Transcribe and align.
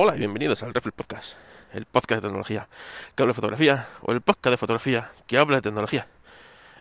Hola 0.00 0.14
y 0.14 0.18
bienvenidos 0.20 0.62
al 0.62 0.72
Reflex 0.72 0.94
Podcast, 0.94 1.36
el 1.72 1.84
podcast 1.84 2.22
de 2.22 2.28
tecnología 2.28 2.68
que 3.16 3.22
habla 3.24 3.32
de 3.32 3.34
fotografía 3.34 3.88
o 4.02 4.12
el 4.12 4.20
podcast 4.20 4.52
de 4.52 4.56
fotografía 4.56 5.10
que 5.26 5.36
habla 5.38 5.56
de 5.56 5.62
tecnología. 5.62 6.06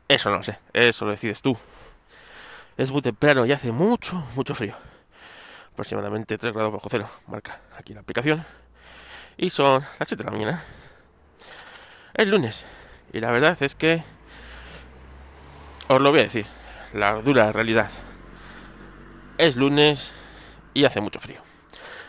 Eso 0.08 0.30
no 0.30 0.38
lo 0.38 0.44
sé, 0.44 0.60
eso 0.72 1.06
lo 1.06 1.10
decides 1.14 1.42
tú. 1.42 1.58
Es 2.78 2.92
muy 2.92 3.02
temprano 3.02 3.44
y 3.48 3.52
hace 3.52 3.72
mucho, 3.72 4.24
mucho 4.36 4.54
frío. 4.54 4.76
Aproximadamente 5.74 6.38
3 6.38 6.54
grados 6.54 6.72
bajo 6.72 6.90
cero, 6.92 7.10
marca 7.26 7.60
aquí 7.76 7.96
la 7.96 8.02
aplicación. 8.02 8.46
Y 9.36 9.50
son 9.50 9.84
las 9.98 10.08
7 10.08 10.18
de 10.18 10.24
la 10.24 10.38
mañana. 10.38 10.64
Es 12.14 12.28
lunes. 12.28 12.68
Y 13.14 13.20
la 13.20 13.32
verdad 13.32 13.58
es 13.64 13.74
que 13.74 14.04
os 15.88 16.00
lo 16.00 16.12
voy 16.12 16.20
a 16.20 16.24
decir, 16.24 16.46
la 16.94 17.16
dura 17.16 17.52
realidad. 17.52 17.90
Es 19.40 19.56
lunes 19.56 20.12
y 20.76 20.86
hace 20.86 21.02
mucho 21.02 21.20
frío. 21.20 21.47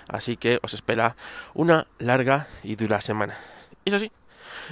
Así 0.09 0.39
que 0.39 0.59
os 0.63 0.73
espera 0.73 1.17
una 1.55 1.87
larga 1.99 2.49
y 2.63 2.77
dura 2.77 3.01
semana. 3.01 3.37
Es 3.85 3.93
así, 3.93 4.11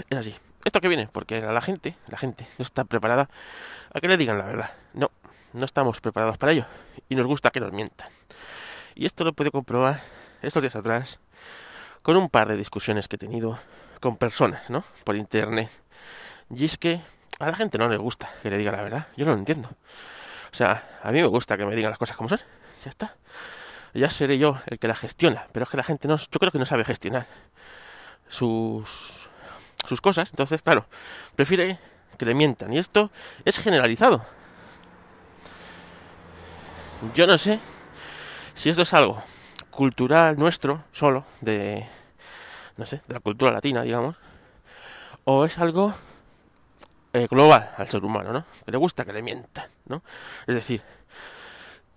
es 0.09 0.19
así. 0.19 0.35
Esto 0.65 0.81
que 0.81 0.89
viene, 0.89 1.09
porque 1.13 1.41
la 1.41 1.61
gente, 1.61 1.95
la 2.09 2.19
gente 2.19 2.47
no 2.59 2.63
está 2.63 2.85
preparada 2.85 3.29
a 3.93 4.01
que 4.01 4.09
le 4.09 4.17
digan 4.17 4.39
la 4.39 4.47
verdad. 4.47 4.71
No, 4.95 5.11
no 5.53 5.65
estamos 5.65 6.01
preparados 6.01 6.39
para 6.39 6.53
ello. 6.53 6.67
Y 7.09 7.15
nos 7.15 7.27
gusta 7.27 7.51
que 7.51 7.61
nos 7.61 7.73
mientan. 7.73 8.09
Y 8.95 9.05
esto 9.05 9.25
lo 9.25 9.35
puedo 9.35 9.53
comprobar 9.53 10.01
estos 10.43 10.63
días 10.63 10.75
atrás 10.75 11.21
con 12.03 12.17
un 12.17 12.31
par 12.31 12.49
de 12.49 12.57
discusiones 12.57 13.07
que 13.07 13.17
he 13.17 13.19
tenido 13.19 13.59
con 14.01 14.17
personas, 14.17 14.71
¿no? 14.71 14.85
Por 15.05 15.17
internet. 15.17 15.71
Y 16.51 16.65
es 16.65 16.79
que 16.79 17.01
a 17.39 17.51
la 17.51 17.55
gente 17.55 17.77
no 17.79 17.89
le 17.89 17.99
gusta 17.99 18.31
que 18.43 18.51
le 18.51 18.57
diga 18.57 18.73
la 18.73 18.83
verdad. 18.83 19.07
Yo 19.17 19.27
no 19.27 19.33
lo 19.33 19.39
entiendo. 19.39 19.69
O 20.51 20.57
sea, 20.57 20.99
a 21.03 21.13
mí 21.13 21.21
me 21.21 21.27
gusta 21.27 21.59
que 21.59 21.67
me 21.67 21.77
digan 21.77 21.91
las 21.91 21.99
cosas 21.99 22.17
como 22.17 22.31
son. 22.31 22.41
Ya 22.85 22.91
está 22.91 23.15
ya 23.97 24.11
seré 24.11 24.39
yo 24.39 24.59
el 24.67 24.79
que 24.79 24.89
la 24.89 24.95
gestiona, 24.95 25.47
pero 25.53 25.65
es 25.65 25.71
que 25.71 25.77
la 25.77 25.83
gente 25.83 26.09
no, 26.09 26.17
yo 26.17 26.39
creo 26.39 26.53
que 26.53 26.59
no 26.59 26.67
sabe 26.67 26.85
gestionar 26.85 27.27
sus, 28.29 29.29
sus 29.87 30.01
cosas, 30.01 30.31
entonces, 30.31 30.63
claro, 30.63 30.87
prefiere 31.35 31.79
que 32.19 32.25
le 32.25 32.35
mientan, 32.35 32.73
y 32.73 32.79
esto 32.79 33.11
es 33.45 33.59
generalizado. 33.59 34.25
Yo 37.15 37.27
no 37.27 37.37
sé 37.37 37.61
si 38.55 38.71
esto 38.71 38.83
es 38.83 38.95
algo 38.95 39.23
cultural 39.71 40.39
nuestro, 40.39 40.85
solo, 40.93 41.25
de, 41.41 41.87
no 42.77 42.87
sé, 42.87 43.03
de 43.07 43.15
la 43.15 43.21
cultura 43.21 43.53
latina, 43.53 43.83
digamos, 43.83 44.17
o 45.25 45.45
es 45.45 45.59
algo 45.59 45.95
eh, 47.13 47.27
global 47.31 47.71
al 47.77 47.89
ser 47.89 48.05
humano, 48.05 48.33
¿no? 48.33 48.45
Que 48.65 48.73
le 48.73 48.79
gusta 48.79 49.05
que 49.05 49.13
le 49.13 49.23
mientan, 49.23 49.69
¿no? 49.87 50.03
Es 50.47 50.55
decir, 50.55 50.83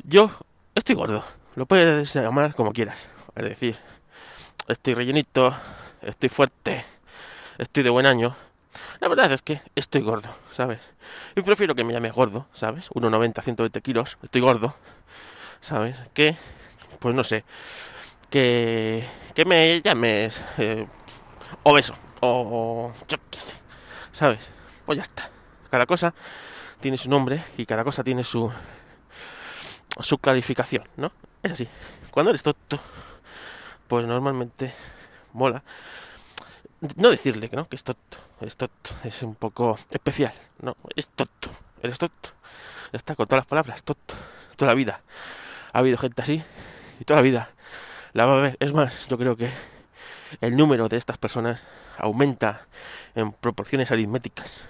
yo 0.03 0.29
estoy 0.75 0.95
gordo, 0.95 1.23
lo 1.55 1.65
puedes 1.65 2.13
llamar 2.13 2.55
como 2.55 2.73
quieras. 2.73 3.09
Es 3.35 3.43
decir, 3.43 3.77
estoy 4.67 4.93
rellenito, 4.93 5.55
estoy 6.01 6.29
fuerte, 6.29 6.83
estoy 7.57 7.83
de 7.83 7.89
buen 7.89 8.05
año. 8.05 8.35
La 8.99 9.07
verdad 9.07 9.31
es 9.31 9.41
que 9.41 9.61
estoy 9.75 10.01
gordo, 10.01 10.29
¿sabes? 10.51 10.79
Y 11.35 11.41
prefiero 11.41 11.75
que 11.75 11.83
me 11.83 11.93
llames 11.93 12.13
gordo, 12.13 12.47
¿sabes? 12.53 12.89
1,90, 12.91 13.41
120 13.41 13.81
kilos, 13.81 14.17
estoy 14.21 14.41
gordo, 14.41 14.75
¿sabes? 15.61 15.97
Que, 16.13 16.35
pues 16.99 17.15
no 17.15 17.23
sé, 17.23 17.43
que, 18.29 19.03
que 19.33 19.45
me 19.45 19.81
llames 19.81 20.43
eh, 20.57 20.85
obeso 21.63 21.95
o 22.21 22.91
yo 23.07 23.17
qué 23.29 23.39
sé, 23.39 23.55
¿sabes? 24.11 24.49
Pues 24.85 24.97
ya 24.97 25.03
está. 25.03 25.29
Cada 25.71 25.85
cosa 25.85 26.13
tiene 26.81 26.97
su 26.97 27.09
nombre 27.09 27.41
y 27.57 27.65
cada 27.65 27.83
cosa 27.83 28.03
tiene 28.03 28.23
su 28.23 28.51
su 30.01 30.17
calificación, 30.17 30.83
¿no? 30.97 31.11
Es 31.43 31.51
así. 31.53 31.67
Cuando 32.11 32.31
eres 32.31 32.43
tonto, 32.43 32.79
pues 33.87 34.05
normalmente 34.05 34.73
mola. 35.33 35.63
No 36.95 37.09
decirle 37.09 37.49
que 37.49 37.55
no, 37.55 37.67
que 37.67 37.75
es 37.75 37.83
tonto, 37.83 38.17
es 38.41 38.55
tonto, 38.55 38.91
es 39.03 39.21
un 39.21 39.35
poco 39.35 39.77
especial, 39.91 40.33
no, 40.61 40.77
es 40.95 41.09
tonto, 41.09 41.49
eres 41.81 41.97
tonto. 41.97 42.29
Está 42.93 43.15
con 43.15 43.27
todas 43.27 43.41
las 43.41 43.47
palabras, 43.47 43.83
tonto, 43.83 44.15
toda 44.55 44.71
la 44.71 44.75
vida. 44.75 45.01
Ha 45.73 45.79
habido 45.79 45.97
gente 45.97 46.21
así 46.21 46.41
y 46.99 47.03
toda 47.03 47.17
la 47.17 47.21
vida 47.21 47.49
la 48.13 48.25
va 48.25 48.37
a 48.37 48.41
ver. 48.41 48.57
Es 48.59 48.73
más, 48.73 49.07
yo 49.07 49.17
creo 49.17 49.35
que 49.35 49.49
el 50.41 50.55
número 50.55 50.87
de 50.89 50.97
estas 50.97 51.17
personas 51.17 51.61
aumenta 51.97 52.67
en 53.15 53.31
proporciones 53.33 53.91
aritméticas 53.91 54.61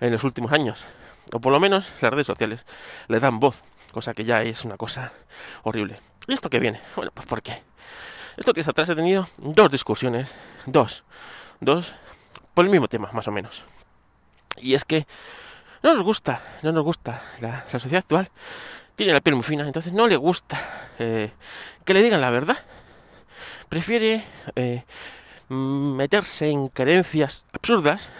en 0.00 0.12
los 0.12 0.24
últimos 0.24 0.52
años. 0.52 0.84
O 1.32 1.40
por 1.40 1.52
lo 1.52 1.60
menos 1.60 1.90
las 2.00 2.10
redes 2.12 2.26
sociales 2.26 2.66
le 3.08 3.20
dan 3.20 3.40
voz 3.40 3.62
cosa 3.92 4.14
que 4.14 4.24
ya 4.24 4.42
es 4.42 4.64
una 4.64 4.76
cosa 4.76 5.12
horrible. 5.62 6.00
¿Y 6.26 6.34
esto 6.34 6.50
qué 6.50 6.58
viene? 6.58 6.80
Bueno, 6.96 7.12
pues 7.14 7.26
¿por 7.26 7.42
qué? 7.42 7.62
Esto 8.36 8.52
que 8.54 8.60
es 8.60 8.68
atrás 8.68 8.88
he 8.88 8.96
tenido 8.96 9.28
dos 9.38 9.70
discusiones, 9.70 10.34
dos, 10.66 11.04
dos, 11.60 11.94
por 12.54 12.64
el 12.64 12.70
mismo 12.70 12.88
tema, 12.88 13.10
más 13.12 13.28
o 13.28 13.32
menos. 13.32 13.64
Y 14.56 14.74
es 14.74 14.84
que 14.84 15.06
no 15.82 15.94
nos 15.94 16.02
gusta, 16.02 16.40
no 16.62 16.72
nos 16.72 16.84
gusta 16.84 17.22
la, 17.40 17.68
sociedad 17.68 17.98
actual. 17.98 18.30
Tiene 18.94 19.12
la 19.12 19.20
piel 19.20 19.36
muy 19.36 19.44
fina, 19.44 19.66
entonces 19.66 19.92
no 19.92 20.06
le 20.06 20.16
gusta 20.16 20.60
eh, 20.98 21.32
que 21.84 21.94
le 21.94 22.02
digan 22.02 22.20
la 22.20 22.30
verdad. 22.30 22.56
Prefiere 23.68 24.22
eh, 24.54 24.84
meterse 25.48 26.48
en 26.48 26.68
creencias 26.68 27.44
absurdas, 27.52 28.10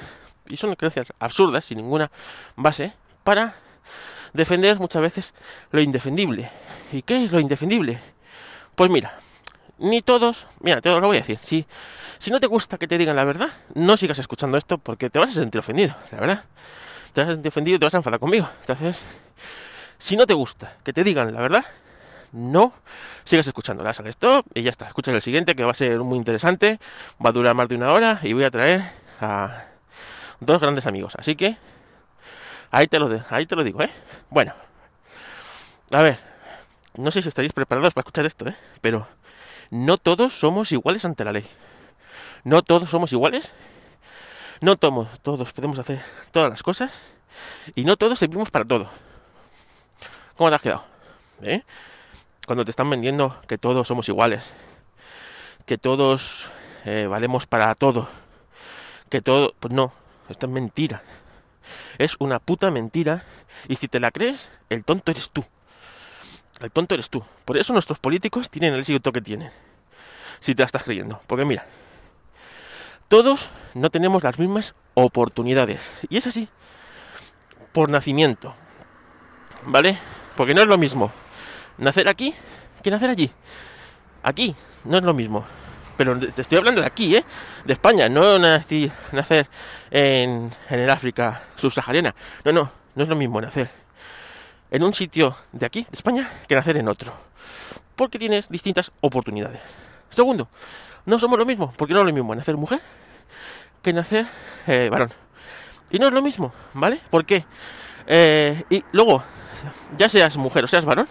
y 0.49 0.57
son 0.57 0.75
creencias 0.75 1.13
absurdas, 1.19 1.65
sin 1.65 1.79
ninguna 1.79 2.11
base, 2.57 2.95
para 3.25 3.55
defender 4.33 4.79
muchas 4.79 5.03
veces 5.03 5.35
lo 5.71 5.81
indefendible. 5.81 6.51
¿Y 6.93 7.03
qué 7.03 7.25
es 7.25 7.33
lo 7.33 7.41
indefendible? 7.41 8.01
Pues 8.75 8.91
mira, 8.91 9.19
ni 9.79 10.03
todos, 10.03 10.47
mira, 10.61 10.81
te 10.81 10.89
lo 10.89 11.01
voy 11.01 11.17
a 11.17 11.21
decir, 11.21 11.39
si, 11.43 11.67
si 12.19 12.31
no 12.31 12.41
te 12.41 12.47
gusta 12.47 12.79
que 12.79 12.87
te 12.87 12.99
digan 12.99 13.17
la 13.17 13.25
verdad, 13.25 13.49
no 13.75 13.97
sigas 13.97 14.19
escuchando 14.19 14.57
esto 14.57 14.79
porque 14.79 15.11
te 15.11 15.19
vas 15.19 15.31
a 15.31 15.35
sentir 15.35 15.59
ofendido, 15.59 15.95
la 16.11 16.21
verdad. 16.21 16.45
Te 17.13 17.21
vas 17.21 17.31
a 17.31 17.33
sentir 17.35 17.49
ofendido 17.49 17.77
y 17.77 17.79
te 17.79 17.87
vas 17.87 17.95
a 17.95 17.99
enfadar 17.99 18.21
conmigo. 18.21 18.49
Entonces, 18.61 19.01
si 19.99 20.17
no 20.17 20.27
te 20.27 20.35
gusta 20.35 20.77
que 20.83 20.93
te 20.93 21.05
digan 21.05 21.33
la 21.35 21.41
verdad, 21.41 21.65
no 22.33 22.73
sigas 23.25 23.47
escuchando. 23.47 23.85
La 23.85 23.93
sale 23.93 24.11
stop 24.11 24.47
y 24.55 24.63
ya 24.63 24.71
está. 24.71 24.87
Escucha 24.87 25.13
el 25.13 25.21
siguiente 25.21 25.55
que 25.55 25.65
va 25.65 25.73
a 25.73 25.75
ser 25.75 26.01
muy 26.01 26.17
interesante. 26.17 26.79
Va 27.25 27.31
a 27.31 27.33
durar 27.33 27.55
más 27.55 27.69
de 27.69 27.77
una 27.77 27.93
hora 27.93 28.19
y 28.23 28.33
voy 28.33 28.45
a 28.45 28.51
traer 28.51 28.83
a 29.21 29.65
dos 30.41 30.61
grandes 30.61 30.87
amigos. 30.87 31.15
Así 31.19 31.37
que 31.37 31.57
Ahí 32.73 32.89
te 32.89 32.99
lo, 32.99 33.09
ahí 33.31 33.45
te 33.47 33.55
lo 33.55 33.63
digo, 33.63 33.83
¿eh? 33.83 33.91
Bueno, 34.31 34.55
a 35.93 36.03
ver, 36.03 36.19
no 36.97 37.11
sé 37.11 37.21
si 37.21 37.29
estaréis 37.29 37.53
preparados 37.53 37.93
para 37.93 38.01
escuchar 38.03 38.25
esto, 38.25 38.49
¿eh? 38.49 38.57
Pero 38.81 39.07
no 39.71 39.99
todos 39.99 40.33
somos 40.33 40.73
iguales 40.73 41.05
ante 41.05 41.23
la 41.23 41.33
ley. 41.33 41.47
No 42.45 42.63
todos 42.63 42.89
somos 42.89 43.13
iguales. 43.13 43.53
No 44.63 44.77
todos, 44.77 45.21
todos 45.21 45.53
podemos 45.53 45.79
hacer 45.79 46.03
todas 46.31 46.49
las 46.49 46.63
cosas. 46.63 46.99
Y 47.75 47.85
no 47.85 47.99
todos 47.99 48.19
servimos 48.19 48.51
para 48.51 48.65
todo. 48.65 48.89
¿Cómo 50.37 50.49
te 50.49 50.57
has 50.57 50.63
quedado? 50.63 50.85
¿Eh? 51.43 51.63
Cuando 52.47 52.65
te 52.65 52.71
están 52.71 52.89
vendiendo 52.89 53.39
que 53.49 53.59
todos 53.59 53.87
somos 53.87 54.09
iguales. 54.09 54.55
Que 55.67 55.77
todos 55.77 56.51
eh, 56.87 57.07
valemos 57.07 57.47
para 57.47 57.75
todo. 57.75 58.09
Que 59.11 59.21
todo... 59.21 59.55
Pues 59.61 59.75
no, 59.75 59.93
esto 60.31 60.47
es 60.47 60.53
mentira. 60.53 61.03
Es 61.99 62.17
una 62.19 62.39
puta 62.39 62.71
mentira. 62.71 63.25
Y 63.69 63.77
si 63.77 63.89
te 63.89 64.01
la 64.01 64.11
crees, 64.11 64.51
el 64.69 64.85
tonto 64.85 65.11
eres 65.11 65.31
tú. 65.31 65.45
El 66.61 66.71
tonto 66.71 66.95
eres 66.95 67.11
tú. 67.11 67.25
Por 67.45 67.57
eso 67.57 67.73
nuestros 67.73 67.99
políticos 67.99 68.51
tienen 68.51 68.75
el 68.75 68.81
éxito 68.81 69.13
que 69.13 69.21
tienen. 69.21 69.51
Si 70.41 70.55
te 70.55 70.63
la 70.63 70.67
estás 70.67 70.85
creyendo. 70.85 71.21
Porque 71.27 71.45
mira, 71.45 71.67
todos 73.09 73.51
no 73.75 73.91
tenemos 73.91 74.23
las 74.23 74.39
mismas 74.39 74.75
oportunidades. 74.95 75.91
Y 76.09 76.17
es 76.17 76.27
así. 76.27 76.49
Por 77.73 77.91
nacimiento. 77.91 78.55
¿Vale? 79.65 79.99
Porque 80.37 80.55
no 80.55 80.63
es 80.63 80.69
lo 80.69 80.79
mismo 80.79 81.13
nacer 81.79 82.09
aquí 82.09 82.35
que 82.83 82.91
nacer 82.91 83.11
allí. 83.11 83.31
Aquí 84.23 84.55
no 84.85 84.99
es 84.99 85.05
lo 85.05 85.15
mismo 85.15 85.45
pero 85.97 86.19
te 86.19 86.43
estoy 86.43 86.59
hablando 86.59 86.81
de 86.81 86.87
aquí, 86.87 87.17
¿eh? 87.17 87.25
De 87.65 87.73
España, 87.73 88.09
no 88.09 88.39
nacer 88.39 89.49
en, 89.91 90.51
en 90.71 90.81
el 90.81 90.91
África 90.91 91.43
subsahariana. 91.57 92.15
No, 92.45 92.53
no, 92.53 92.71
no 92.95 93.03
es 93.03 93.09
lo 93.09 93.17
mismo 93.17 93.41
nacer 93.41 93.83
en 94.73 94.83
un 94.83 94.95
sitio 94.95 95.37
de 95.53 95.67
aquí, 95.67 95.83
de 95.83 95.97
España, 95.97 96.29
que 96.49 96.55
nacer 96.55 96.79
en 96.79 96.89
otro. 96.89 97.13
Porque 97.95 98.19
tienes 98.19 98.49
distintas 98.49 98.91
oportunidades. 99.03 99.61
Segundo, 100.09 100.49
no 101.05 101.19
somos 101.19 101.39
lo 101.39 101.45
mismo, 101.45 101.75
porque 101.77 101.93
no 101.93 102.01
es 102.01 102.07
lo 102.07 102.13
mismo 102.13 102.35
nacer 102.35 102.57
mujer 102.57 102.81
que 103.83 103.93
nacer 103.93 104.27
eh, 104.67 104.89
varón. 104.91 105.11
Y 105.91 105.99
no 105.99 106.09
es 106.09 106.15
lo 106.15 106.23
mismo, 106.23 106.55
¿vale? 106.73 107.01
Porque, 107.11 107.45
eh, 108.07 108.65
y 108.71 108.83
luego, 108.93 109.23
ya 109.99 110.09
seas 110.09 110.39
mujer 110.39 110.65
o 110.65 110.67
seas 110.67 110.87
varón, 110.87 111.07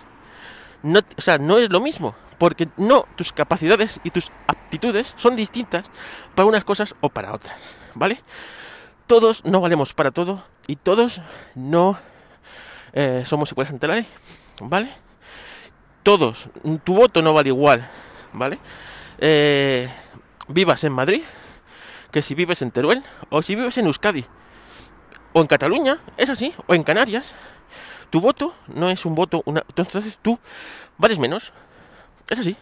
no, 0.84 1.00
o 1.18 1.22
sea, 1.22 1.38
no 1.38 1.58
es 1.58 1.70
lo 1.70 1.80
mismo, 1.80 2.16
porque 2.38 2.68
no 2.78 3.06
tus 3.16 3.32
capacidades 3.32 4.00
y 4.04 4.12
tus 4.12 4.30
aptitudes 4.48 5.14
son 5.18 5.36
distintas 5.36 5.90
para 6.36 6.48
unas 6.48 6.64
cosas 6.64 6.96
o 7.02 7.10
para 7.10 7.34
otras, 7.34 7.60
¿vale? 7.94 8.22
Todos 9.08 9.44
no 9.46 9.62
valemos 9.62 9.94
para 9.94 10.12
todo 10.12 10.44
y 10.68 10.76
todos 10.76 11.22
no 11.56 11.98
eh, 12.94 13.24
somos 13.26 13.52
iguales 13.52 13.74
ante 13.74 13.88
la 13.88 13.96
ley, 13.96 14.06
¿vale? 14.62 14.90
Todos, 16.04 16.50
tu 16.84 16.96
voto 16.96 17.22
no 17.22 17.34
vale 17.34 17.50
igual, 17.50 17.88
¿vale? 18.34 18.58
eh, 19.22 19.88
vivas 20.48 20.84
en 20.84 20.92
Madrid 20.92 21.22
que 22.12 22.22
si 22.22 22.36
vives 22.36 22.62
en 22.62 22.72
Teruel 22.72 23.04
o 23.30 23.42
si 23.42 23.56
vives 23.56 23.78
en 23.78 23.86
Euskadi 23.86 24.26
o 25.32 25.40
en 25.40 25.48
Cataluña, 25.48 26.00
es 26.18 26.30
así, 26.30 26.54
o 26.68 26.74
en 26.74 26.84
Canarias. 26.84 27.34
Tu 28.12 28.20
voto 28.20 28.54
no 28.68 28.90
es 28.90 29.06
un 29.06 29.16
voto, 29.16 29.42
una, 29.46 29.64
entonces 29.76 30.20
tú 30.22 30.38
vales 30.98 31.18
menos. 31.18 31.54
Es 32.30 32.40
así. 32.40 32.56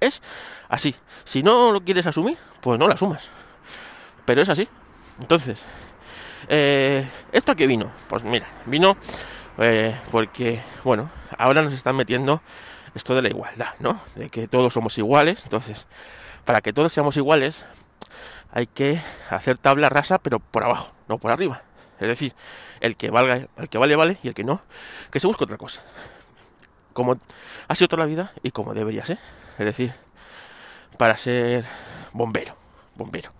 Es 0.00 0.22
así. 0.68 0.94
Si 1.24 1.42
no 1.42 1.72
lo 1.72 1.82
quieres 1.82 2.06
asumir, 2.06 2.38
pues 2.62 2.78
no 2.78 2.86
lo 2.86 2.94
asumas. 2.94 3.28
Pero 4.24 4.40
es 4.40 4.48
así. 4.48 4.68
Entonces, 5.20 5.60
eh, 6.48 7.06
¿esto 7.32 7.52
a 7.52 7.54
qué 7.54 7.66
vino? 7.66 7.90
Pues 8.08 8.22
mira, 8.22 8.46
vino 8.64 8.96
eh, 9.58 10.00
porque, 10.10 10.62
bueno, 10.84 11.10
ahora 11.36 11.62
nos 11.62 11.74
están 11.74 11.96
metiendo 11.96 12.40
esto 12.94 13.14
de 13.14 13.22
la 13.22 13.28
igualdad, 13.28 13.74
¿no? 13.80 14.00
De 14.14 14.30
que 14.30 14.48
todos 14.48 14.72
somos 14.72 14.96
iguales. 14.98 15.42
Entonces, 15.44 15.86
para 16.44 16.60
que 16.60 16.72
todos 16.72 16.92
seamos 16.92 17.16
iguales, 17.16 17.66
hay 18.52 18.66
que 18.66 19.00
hacer 19.30 19.58
tabla 19.58 19.88
rasa, 19.88 20.18
pero 20.18 20.38
por 20.38 20.64
abajo, 20.64 20.92
no 21.08 21.18
por 21.18 21.32
arriba. 21.32 21.62
Es 22.00 22.08
decir, 22.08 22.34
el 22.80 22.96
que 22.96 23.10
valga, 23.10 23.46
el 23.56 23.68
que 23.68 23.78
vale, 23.78 23.94
vale, 23.94 24.18
y 24.22 24.28
el 24.28 24.34
que 24.34 24.44
no, 24.44 24.62
que 25.10 25.20
se 25.20 25.26
busque 25.26 25.44
otra 25.44 25.58
cosa. 25.58 25.82
Como 26.92 27.18
ha 27.68 27.74
sido 27.74 27.88
toda 27.88 28.02
la 28.02 28.06
vida 28.06 28.32
y 28.42 28.50
como 28.50 28.74
debería 28.74 29.04
ser. 29.04 29.18
Es 29.58 29.66
decir, 29.66 29.92
para 30.96 31.16
ser 31.16 31.64
bombero, 32.12 32.56
bombero, 32.94 33.32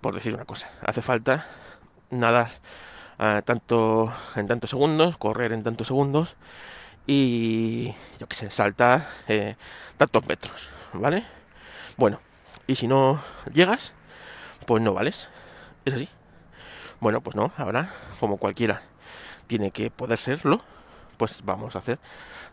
por 0.00 0.14
decir 0.14 0.34
una 0.34 0.44
cosa. 0.44 0.70
Hace 0.82 1.02
falta 1.02 1.46
nadar 2.10 2.50
ah, 3.18 3.42
tanto 3.44 4.12
en 4.36 4.48
tantos 4.48 4.70
segundos, 4.70 5.16
correr 5.16 5.52
en 5.52 5.62
tantos 5.62 5.86
segundos 5.88 6.36
y 7.06 7.94
yo 8.18 8.26
qué 8.26 8.34
sé, 8.34 8.50
saltar 8.50 9.06
eh, 9.28 9.56
tantos 9.96 10.26
metros, 10.26 10.68
¿vale? 10.94 11.24
Bueno, 11.96 12.20
y 12.66 12.76
si 12.76 12.88
no 12.88 13.20
llegas, 13.52 13.92
pues 14.66 14.82
no 14.82 14.94
vales. 14.94 15.28
Es 15.84 15.94
así. 15.94 16.08
Bueno, 17.04 17.20
pues 17.20 17.36
no, 17.36 17.52
ahora, 17.58 17.90
como 18.18 18.38
cualquiera 18.38 18.80
tiene 19.46 19.72
que 19.72 19.90
poder 19.90 20.18
serlo, 20.18 20.62
pues 21.18 21.42
vamos 21.44 21.76
a 21.76 21.80
hacer 21.80 21.98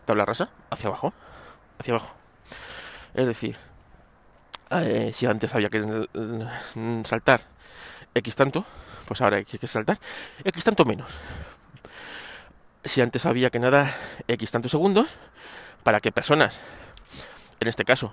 tabla 0.04 0.26
rasa 0.26 0.50
hacia 0.68 0.88
abajo, 0.88 1.14
hacia 1.78 1.94
abajo. 1.94 2.12
Es 3.14 3.26
decir, 3.26 3.56
eh, 4.68 5.10
si 5.14 5.24
antes 5.24 5.54
había 5.54 5.70
que 5.70 6.06
saltar 7.06 7.40
X 8.14 8.36
tanto, 8.36 8.66
pues 9.06 9.22
ahora 9.22 9.38
hay 9.38 9.46
que 9.46 9.66
saltar 9.66 9.98
X 10.44 10.64
tanto 10.64 10.84
menos. 10.84 11.10
Si 12.84 13.00
antes 13.00 13.24
había 13.24 13.48
que 13.48 13.58
nadar 13.58 13.94
X 14.28 14.50
tantos 14.50 14.72
segundos, 14.72 15.16
para 15.82 15.98
que 16.00 16.12
personas, 16.12 16.60
en 17.58 17.68
este 17.68 17.86
caso, 17.86 18.12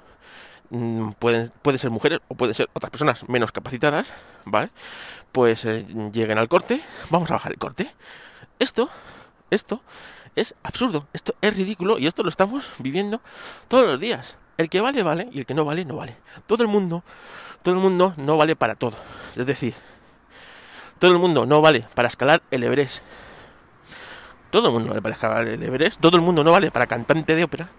Mm, 0.72 1.12
pueden, 1.14 1.52
puede 1.62 1.80
ser 1.80 1.90
mujeres 1.90 2.20
o 2.28 2.36
pueden 2.36 2.54
ser 2.54 2.70
otras 2.74 2.92
personas 2.92 3.28
menos 3.28 3.52
capacitadas, 3.52 4.14
¿vale? 4.46 4.70
Pues 5.32 5.66
eh, 5.66 5.86
lleguen 6.14 6.38
al 6.38 6.48
corte, 6.48 6.82
vamos 7.10 7.32
a 7.32 7.36
bajar 7.36 7.52
el 7.52 7.58
corte. 7.58 7.90
Esto, 8.60 8.90
esto 9.50 9.82
es 10.36 10.56
absurdo, 10.64 11.08
esto 11.14 11.34
es 11.42 11.58
ridículo 11.58 11.98
y 11.98 12.08
esto 12.08 12.24
lo 12.24 12.30
estamos 12.30 12.70
viviendo 12.80 13.22
todos 13.68 13.88
los 13.88 14.00
días. 14.00 14.38
El 14.58 14.70
que 14.70 14.82
vale, 14.82 15.04
vale, 15.04 15.30
y 15.32 15.40
el 15.40 15.46
que 15.46 15.54
no 15.54 15.66
vale, 15.66 15.86
no 15.86 15.96
vale. 15.96 16.18
Todo 16.46 16.64
el 16.64 16.70
mundo, 16.70 17.04
todo 17.64 17.74
el 17.74 17.80
mundo 17.80 18.14
no 18.18 18.38
vale 18.38 18.56
para 18.56 18.76
todo. 18.76 18.98
Es 19.36 19.48
decir, 19.48 19.74
todo 21.00 21.12
el 21.12 21.18
mundo 21.18 21.46
no 21.46 21.62
vale 21.62 21.86
para 21.96 22.10
escalar 22.10 22.44
el 22.52 22.64
Everest. 22.64 23.02
Todo 24.52 24.68
el 24.68 24.74
mundo 24.74 24.90
vale 24.90 25.02
para 25.02 25.16
escalar 25.16 25.48
el 25.48 25.64
Everest. 25.64 26.00
Todo 26.00 26.18
el 26.18 26.22
mundo 26.22 26.44
no 26.44 26.52
vale 26.52 26.72
para 26.72 26.88
cantante 26.88 27.36
de 27.36 27.44
ópera 27.44 27.70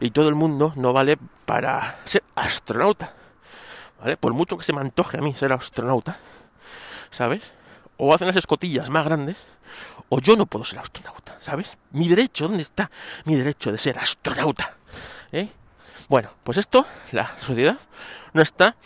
y 0.00 0.10
todo 0.10 0.28
el 0.28 0.34
mundo 0.34 0.72
no 0.76 0.92
vale 0.92 1.18
para 1.44 2.00
ser 2.04 2.22
astronauta. 2.34 3.14
¿Vale? 4.00 4.16
Por 4.16 4.32
mucho 4.32 4.56
que 4.56 4.64
se 4.64 4.72
me 4.72 4.80
antoje 4.80 5.18
a 5.18 5.20
mí 5.20 5.34
ser 5.34 5.52
astronauta, 5.52 6.18
¿sabes? 7.10 7.52
O 7.96 8.14
hacen 8.14 8.28
las 8.28 8.36
escotillas 8.36 8.90
más 8.90 9.04
grandes, 9.04 9.46
o 10.08 10.20
yo 10.20 10.36
no 10.36 10.46
puedo 10.46 10.64
ser 10.64 10.78
astronauta, 10.78 11.36
¿sabes? 11.40 11.78
Mi 11.90 12.08
derecho, 12.08 12.46
¿dónde 12.46 12.62
está 12.62 12.90
mi 13.24 13.34
derecho 13.34 13.72
de 13.72 13.78
ser 13.78 13.98
astronauta? 13.98 14.76
¿Eh? 15.32 15.48
Bueno, 16.08 16.30
pues 16.44 16.58
esto, 16.58 16.86
la 17.12 17.26
sociedad 17.40 17.76
no 18.32 18.42
está 18.42 18.76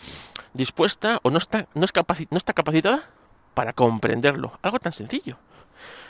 dispuesta 0.53 1.19
o 1.23 1.29
no 1.29 1.37
está, 1.37 1.67
no, 1.75 1.85
es 1.85 1.91
no 2.31 2.37
está 2.37 2.53
capacitada 2.53 3.03
para 3.53 3.73
comprenderlo. 3.73 4.57
Algo 4.61 4.79
tan 4.79 4.91
sencillo. 4.91 5.37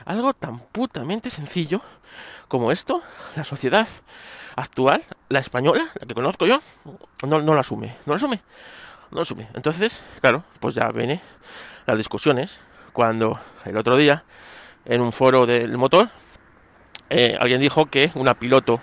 Algo 0.05 0.33
tan 0.33 0.59
putamente 0.59 1.29
sencillo 1.29 1.81
como 2.47 2.71
esto, 2.71 3.01
la 3.35 3.43
sociedad 3.43 3.87
actual, 4.55 5.03
la 5.29 5.39
española, 5.39 5.85
la 5.99 6.05
que 6.05 6.13
conozco 6.13 6.45
yo, 6.45 6.59
no, 7.25 7.41
no 7.41 7.53
la 7.55 7.61
asume, 7.61 7.95
no 8.05 8.13
la 8.13 8.17
asume, 8.17 8.41
no 9.11 9.17
la 9.17 9.21
asume. 9.23 9.47
Entonces, 9.53 10.01
claro, 10.21 10.43
pues 10.59 10.75
ya 10.75 10.89
viene 10.91 11.21
las 11.85 11.97
discusiones 11.97 12.59
cuando 12.91 13.39
el 13.65 13.77
otro 13.77 13.97
día 13.97 14.23
en 14.85 15.01
un 15.01 15.11
foro 15.11 15.45
del 15.45 15.77
motor 15.77 16.09
eh, 17.09 17.37
alguien 17.39 17.59
dijo 17.59 17.87
que 17.87 18.11
una 18.15 18.33
piloto 18.33 18.79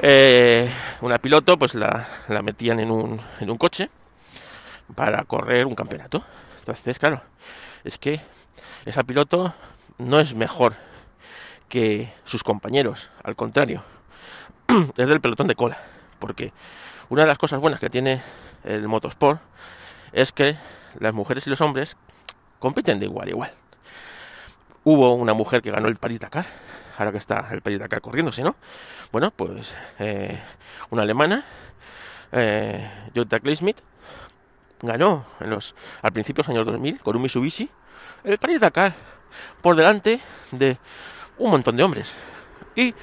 eh, 0.00 0.68
una 1.00 1.18
piloto 1.18 1.58
pues 1.58 1.74
la, 1.74 2.06
la 2.28 2.42
metían 2.42 2.80
en 2.80 2.90
un, 2.90 3.20
en 3.40 3.50
un 3.50 3.56
coche 3.56 3.90
para 4.94 5.22
correr 5.24 5.66
un 5.66 5.74
campeonato 5.74 6.24
entonces 6.64 6.98
claro 6.98 7.20
es 7.84 7.98
que 7.98 8.20
esa 8.86 9.04
piloto 9.04 9.54
no 9.98 10.18
es 10.18 10.34
mejor 10.34 10.74
que 11.68 12.12
sus 12.24 12.42
compañeros 12.42 13.10
al 13.22 13.36
contrario 13.36 13.82
es 14.96 15.08
del 15.08 15.20
pelotón 15.20 15.46
de 15.46 15.54
cola. 15.54 15.78
Porque 16.18 16.52
una 17.08 17.22
de 17.22 17.28
las 17.28 17.38
cosas 17.38 17.60
buenas 17.60 17.80
que 17.80 17.90
tiene 17.90 18.22
el 18.64 18.88
motosport 18.88 19.40
es 20.12 20.32
que 20.32 20.56
las 20.98 21.12
mujeres 21.12 21.46
y 21.46 21.50
los 21.50 21.60
hombres 21.60 21.96
compiten 22.58 22.98
de 22.98 23.06
igual 23.06 23.28
a 23.28 23.30
igual. 23.30 23.52
Hubo 24.84 25.14
una 25.14 25.34
mujer 25.34 25.62
que 25.62 25.70
ganó 25.70 25.88
el 25.88 25.96
Paris 25.96 26.20
Dakar, 26.20 26.46
ahora 26.98 27.10
que 27.12 27.18
está 27.18 27.48
el 27.50 27.62
Paris 27.62 27.78
Dakar 27.78 28.00
corriéndose, 28.00 28.42
¿no? 28.42 28.54
Bueno, 29.12 29.30
pues 29.30 29.74
eh, 29.98 30.38
una 30.90 31.02
alemana, 31.02 31.44
eh, 32.32 32.90
Jutta 33.14 33.40
Kleismith, 33.40 33.80
ganó 34.86 35.24
en 35.40 35.50
los, 35.50 35.74
al 36.02 36.12
principio 36.12 36.42
de 36.42 36.48
los 36.48 36.56
años 36.56 36.66
2000 36.66 37.00
con 37.00 37.16
un 37.16 37.22
Mitsubishi 37.22 37.68
el 38.24 38.38
Paris 38.38 38.60
Dakar 38.60 38.94
por 39.60 39.76
delante 39.76 40.20
de 40.52 40.78
un 41.38 41.50
montón 41.50 41.76
de 41.76 41.82
hombres. 41.82 42.12
Y 42.76 42.94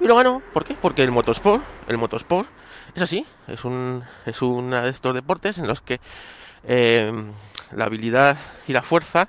y 0.00 0.06
lo 0.06 0.14
ganó, 0.14 0.40
¿por 0.52 0.64
qué? 0.64 0.74
Porque 0.74 1.02
el 1.02 1.10
motosport, 1.10 1.62
el 1.88 1.98
motosport 1.98 2.48
es 2.94 3.02
así, 3.02 3.26
es 3.48 3.64
un 3.64 4.04
es 4.26 4.40
uno 4.42 4.80
de 4.80 4.90
estos 4.90 5.12
deportes 5.14 5.58
en 5.58 5.66
los 5.66 5.80
que 5.80 6.00
eh, 6.64 7.12
la 7.72 7.86
habilidad 7.86 8.38
y 8.68 8.72
la 8.72 8.82
fuerza 8.82 9.28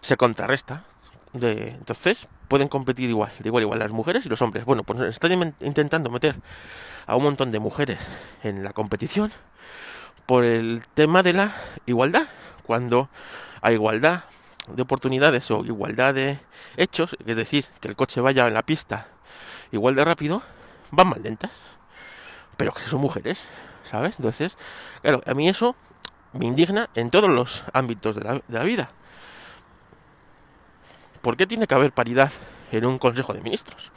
se 0.00 0.16
contrarresta. 0.16 0.84
De, 1.32 1.70
entonces 1.70 2.28
pueden 2.46 2.68
competir 2.68 3.10
igual, 3.10 3.32
de 3.40 3.48
igual 3.48 3.62
igual 3.62 3.78
las 3.80 3.90
mujeres 3.90 4.24
y 4.24 4.28
los 4.28 4.40
hombres. 4.40 4.64
Bueno, 4.64 4.84
pues 4.84 5.00
están 5.00 5.54
intentando 5.60 6.10
meter 6.10 6.36
a 7.06 7.16
un 7.16 7.24
montón 7.24 7.50
de 7.50 7.58
mujeres 7.58 7.98
en 8.44 8.62
la 8.62 8.72
competición 8.72 9.32
por 10.26 10.44
el 10.44 10.82
tema 10.94 11.22
de 11.22 11.32
la 11.32 11.52
igualdad. 11.86 12.26
Cuando 12.64 13.08
hay 13.60 13.74
igualdad 13.74 14.24
de 14.68 14.82
oportunidades 14.82 15.50
o 15.50 15.64
igualdad 15.64 16.14
de 16.14 16.38
hechos, 16.76 17.16
es 17.26 17.36
decir, 17.36 17.66
que 17.80 17.88
el 17.88 17.96
coche 17.96 18.20
vaya 18.20 18.46
en 18.46 18.54
la 18.54 18.62
pista 18.62 19.08
igual 19.72 19.94
de 19.94 20.04
rápido, 20.04 20.42
van 20.90 21.08
más 21.08 21.20
lentas. 21.20 21.50
Pero 22.56 22.72
que 22.72 22.82
son 22.82 23.00
mujeres, 23.00 23.40
¿sabes? 23.84 24.14
Entonces, 24.18 24.56
claro, 25.02 25.20
a 25.26 25.34
mí 25.34 25.48
eso 25.48 25.74
me 26.32 26.46
indigna 26.46 26.88
en 26.94 27.10
todos 27.10 27.30
los 27.30 27.64
ámbitos 27.72 28.16
de 28.16 28.42
la, 28.48 28.62
vida. 28.62 28.90
¿Por 31.22 31.36
qué 31.36 31.46
tiene 31.46 31.66
que 31.66 31.74
haber 31.74 31.92
paridad 31.92 32.32
en 32.70 32.84
un 32.84 32.98
Consejo 32.98 33.32
de 33.32 33.40
Ministros? 33.40 33.90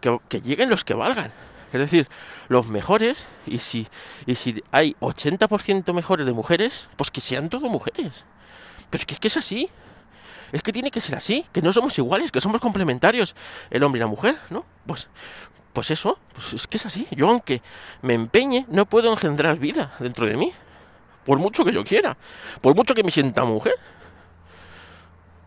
Que, 0.00 0.40
lleguen 0.40 0.68
los 0.68 0.84
que 0.84 0.94
valgan. 0.94 1.32
Es 1.72 1.80
decir, 1.80 2.08
los 2.48 2.68
mejores, 2.68 3.26
y 3.46 3.58
si, 3.58 3.86
y 4.26 4.34
si 4.34 4.62
hay 4.70 4.94
80% 5.00 5.92
mejores 5.94 6.26
de 6.26 6.32
mujeres, 6.32 6.88
pues 6.96 7.10
que 7.10 7.20
sean 7.20 7.48
todos 7.48 7.70
mujeres. 7.70 8.24
Pero 8.90 9.00
es 9.00 9.06
que, 9.06 9.14
es 9.14 9.20
que 9.20 9.28
es 9.28 9.36
así. 9.36 9.70
Es 10.52 10.62
que 10.62 10.72
tiene 10.72 10.90
que 10.90 11.00
ser 11.00 11.16
así, 11.16 11.46
que 11.50 11.62
no 11.62 11.72
somos 11.72 11.96
iguales, 11.96 12.30
que 12.30 12.40
somos 12.40 12.60
complementarios, 12.60 13.34
el 13.70 13.82
hombre 13.82 14.00
y 14.00 14.02
la 14.02 14.06
mujer, 14.06 14.36
¿no? 14.50 14.66
Pues, 14.84 15.08
pues 15.72 15.90
eso, 15.90 16.18
pues 16.34 16.52
es 16.52 16.66
que 16.66 16.76
es 16.76 16.84
así. 16.84 17.08
Yo 17.10 17.28
aunque 17.28 17.62
me 18.02 18.12
empeñe, 18.12 18.66
no 18.68 18.84
puedo 18.84 19.10
engendrar 19.10 19.58
vida 19.58 19.94
dentro 19.98 20.26
de 20.26 20.36
mí. 20.36 20.52
Por 21.24 21.38
mucho 21.38 21.64
que 21.64 21.72
yo 21.72 21.84
quiera, 21.84 22.18
por 22.60 22.74
mucho 22.74 22.94
que 22.94 23.02
me 23.02 23.10
sienta 23.10 23.44
mujer. 23.44 23.76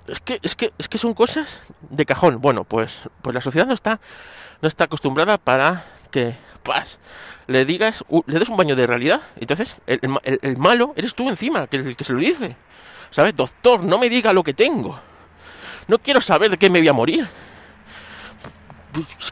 Es 0.07 0.19
que, 0.19 0.39
es 0.41 0.55
que, 0.55 0.71
es 0.77 0.87
que 0.87 0.97
son 0.97 1.13
cosas 1.13 1.61
de 1.89 2.05
cajón. 2.05 2.41
Bueno, 2.41 2.63
pues, 2.63 3.01
pues 3.21 3.33
la 3.33 3.41
sociedad 3.41 3.67
no 3.67 3.73
está, 3.73 3.99
no 4.61 4.67
está 4.67 4.85
acostumbrada 4.85 5.37
para 5.37 5.83
que 6.15 6.33
pues, 6.63 6.97
le 7.47 7.65
digas, 7.65 8.05
le 8.25 8.39
des 8.39 8.47
un 8.47 8.55
baño 8.55 8.73
de 8.77 8.87
realidad. 8.87 9.21
Entonces, 9.35 9.75
el, 9.85 9.99
el, 10.23 10.57
malo 10.57 10.93
eres 10.95 11.13
tú 11.13 11.27
encima, 11.27 11.67
que 11.67 11.75
el 11.75 11.95
que 11.97 12.05
se 12.05 12.13
lo 12.13 12.19
dice. 12.19 12.55
¿Sabes? 13.09 13.35
Doctor, 13.35 13.83
no 13.83 13.97
me 13.97 14.09
diga 14.09 14.31
lo 14.31 14.41
que 14.41 14.53
tengo. 14.53 14.97
No 15.89 15.99
quiero 15.99 16.21
saber 16.21 16.51
de 16.51 16.57
qué 16.57 16.69
me 16.69 16.79
voy 16.79 16.87
a 16.87 16.93
morir. 16.93 17.27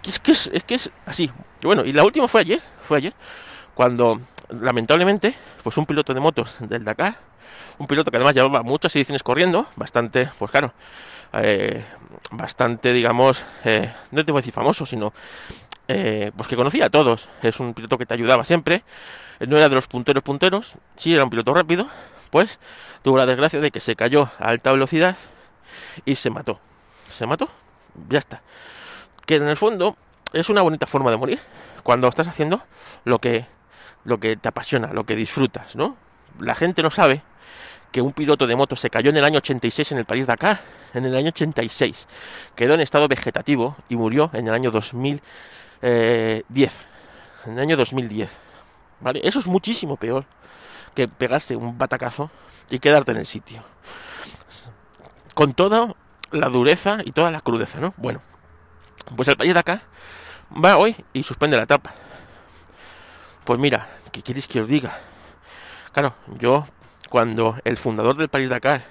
Es 0.06 0.20
que 0.20 0.32
es, 0.34 0.50
que 0.66 0.76
es, 0.76 0.92
así. 1.06 1.32
Y 1.62 1.66
bueno, 1.66 1.86
y 1.86 1.94
la 1.94 2.04
última 2.04 2.28
fue 2.28 2.42
ayer, 2.42 2.62
fue 2.86 2.98
ayer, 2.98 3.14
cuando 3.74 4.20
lamentablemente, 4.50 5.34
pues 5.64 5.78
un 5.78 5.86
piloto 5.86 6.14
de 6.14 6.20
motos 6.20 6.58
del 6.60 6.84
Dakar, 6.84 7.16
un 7.78 7.88
piloto 7.88 8.12
que 8.12 8.18
además 8.18 8.36
llevaba 8.36 8.62
muchas 8.62 8.94
ediciones 8.98 9.24
corriendo, 9.24 9.68
bastante, 9.78 10.30
pues 10.38 10.52
claro, 10.52 10.74
eh, 11.32 11.86
bastante, 12.32 12.92
digamos, 12.92 13.46
eh, 13.64 13.90
no 14.12 14.26
te 14.26 14.34
voy 14.34 14.40
a 14.40 14.42
decir 14.42 14.54
famoso, 14.54 14.86
sino 14.86 15.14
eh, 15.88 16.32
pues 16.36 16.48
que 16.48 16.56
conocía 16.56 16.86
a 16.86 16.90
todos. 16.90 17.30
Es 17.42 17.60
un 17.60 17.74
piloto 17.74 17.98
que 17.98 18.06
te 18.06 18.14
ayudaba 18.14 18.44
siempre, 18.44 18.84
no 19.40 19.58
era 19.58 19.70
de 19.70 19.76
los 19.76 19.88
punteros 19.88 20.24
punteros, 20.24 20.76
sí 20.96 21.14
era 21.14 21.24
un 21.24 21.30
piloto 21.30 21.54
rápido, 21.54 21.88
pues 22.30 22.60
tuvo 23.02 23.18
la 23.18 23.26
desgracia 23.26 23.60
de 23.60 23.72
que 23.72 23.80
se 23.80 23.96
cayó 23.96 24.30
a 24.40 24.50
alta 24.50 24.72
velocidad 24.72 25.16
y 26.06 26.16
se 26.16 26.30
mató. 26.30 26.60
Se 27.12 27.28
mató, 27.28 27.50
ya 28.10 28.20
está. 28.20 28.42
Que 29.26 29.36
en 29.36 29.48
el 29.48 29.58
fondo 29.58 29.96
es 30.34 30.50
una 30.50 30.62
bonita 30.62 30.88
forma 30.88 31.12
de 31.12 31.18
morir 31.18 31.40
cuando 31.84 32.08
estás 32.08 32.28
haciendo 32.28 32.64
lo 33.06 33.20
que 33.20 33.46
lo 34.06 34.20
que 34.20 34.36
te 34.36 34.50
apasiona, 34.50 34.92
lo 34.92 35.06
que 35.06 35.16
disfrutas, 35.16 35.76
¿no? 35.76 35.96
La 36.40 36.56
gente 36.56 36.84
no 36.84 36.92
sabe 36.92 37.22
que 37.92 38.02
un 38.02 38.12
piloto 38.12 38.48
de 38.48 38.56
moto 38.56 38.76
se 38.76 38.90
cayó 38.90 39.12
en 39.12 39.18
el 39.18 39.24
año 39.24 39.38
86 39.38 39.92
en 39.92 40.00
el 40.00 40.06
París 40.06 40.28
Dakar, 40.28 40.60
en 40.94 41.06
el 41.06 41.16
año 41.16 41.30
86. 41.30 42.08
Quedó 42.56 42.74
en 42.74 42.82
estado 42.82 43.08
vegetativo 43.08 43.78
y 43.88 43.96
murió 43.96 44.32
en 44.34 44.48
el 44.48 44.54
año 44.54 44.72
2010, 45.84 46.88
en 47.46 47.54
el 47.54 47.60
año 47.60 47.78
2010. 47.78 48.32
¿Vale? 49.02 49.20
Eso 49.24 49.40
es 49.40 49.48
muchísimo 49.48 49.98
peor 49.98 50.26
que 50.96 51.10
pegarse 51.10 51.58
un 51.58 51.78
batacazo 51.78 52.32
y 52.70 52.80
quedarte 52.80 53.12
en 53.12 53.18
el 53.18 53.26
sitio. 53.26 53.62
Con 55.34 55.54
toda 55.54 55.94
la 56.32 56.48
dureza 56.48 57.00
y 57.04 57.12
toda 57.12 57.32
la 57.32 57.42
crudeza, 57.42 57.82
¿no? 57.82 57.94
Bueno, 57.98 58.22
pues 59.18 59.28
el 59.28 59.36
París 59.36 59.54
Dakar 59.54 59.82
va 60.64 60.78
hoy 60.78 60.96
y 61.12 61.24
suspende 61.24 61.58
la 61.58 61.64
etapa. 61.64 61.94
Pues 63.44 63.60
mira, 63.60 63.90
¿qué 64.12 64.22
queréis 64.22 64.48
que 64.48 64.62
os 64.62 64.70
diga? 64.70 64.98
Claro, 65.92 66.16
yo 66.40 66.66
cuando 67.10 67.58
el 67.66 67.76
fundador 67.76 68.16
del 68.16 68.30
París 68.30 68.50
Dakar 68.50 68.86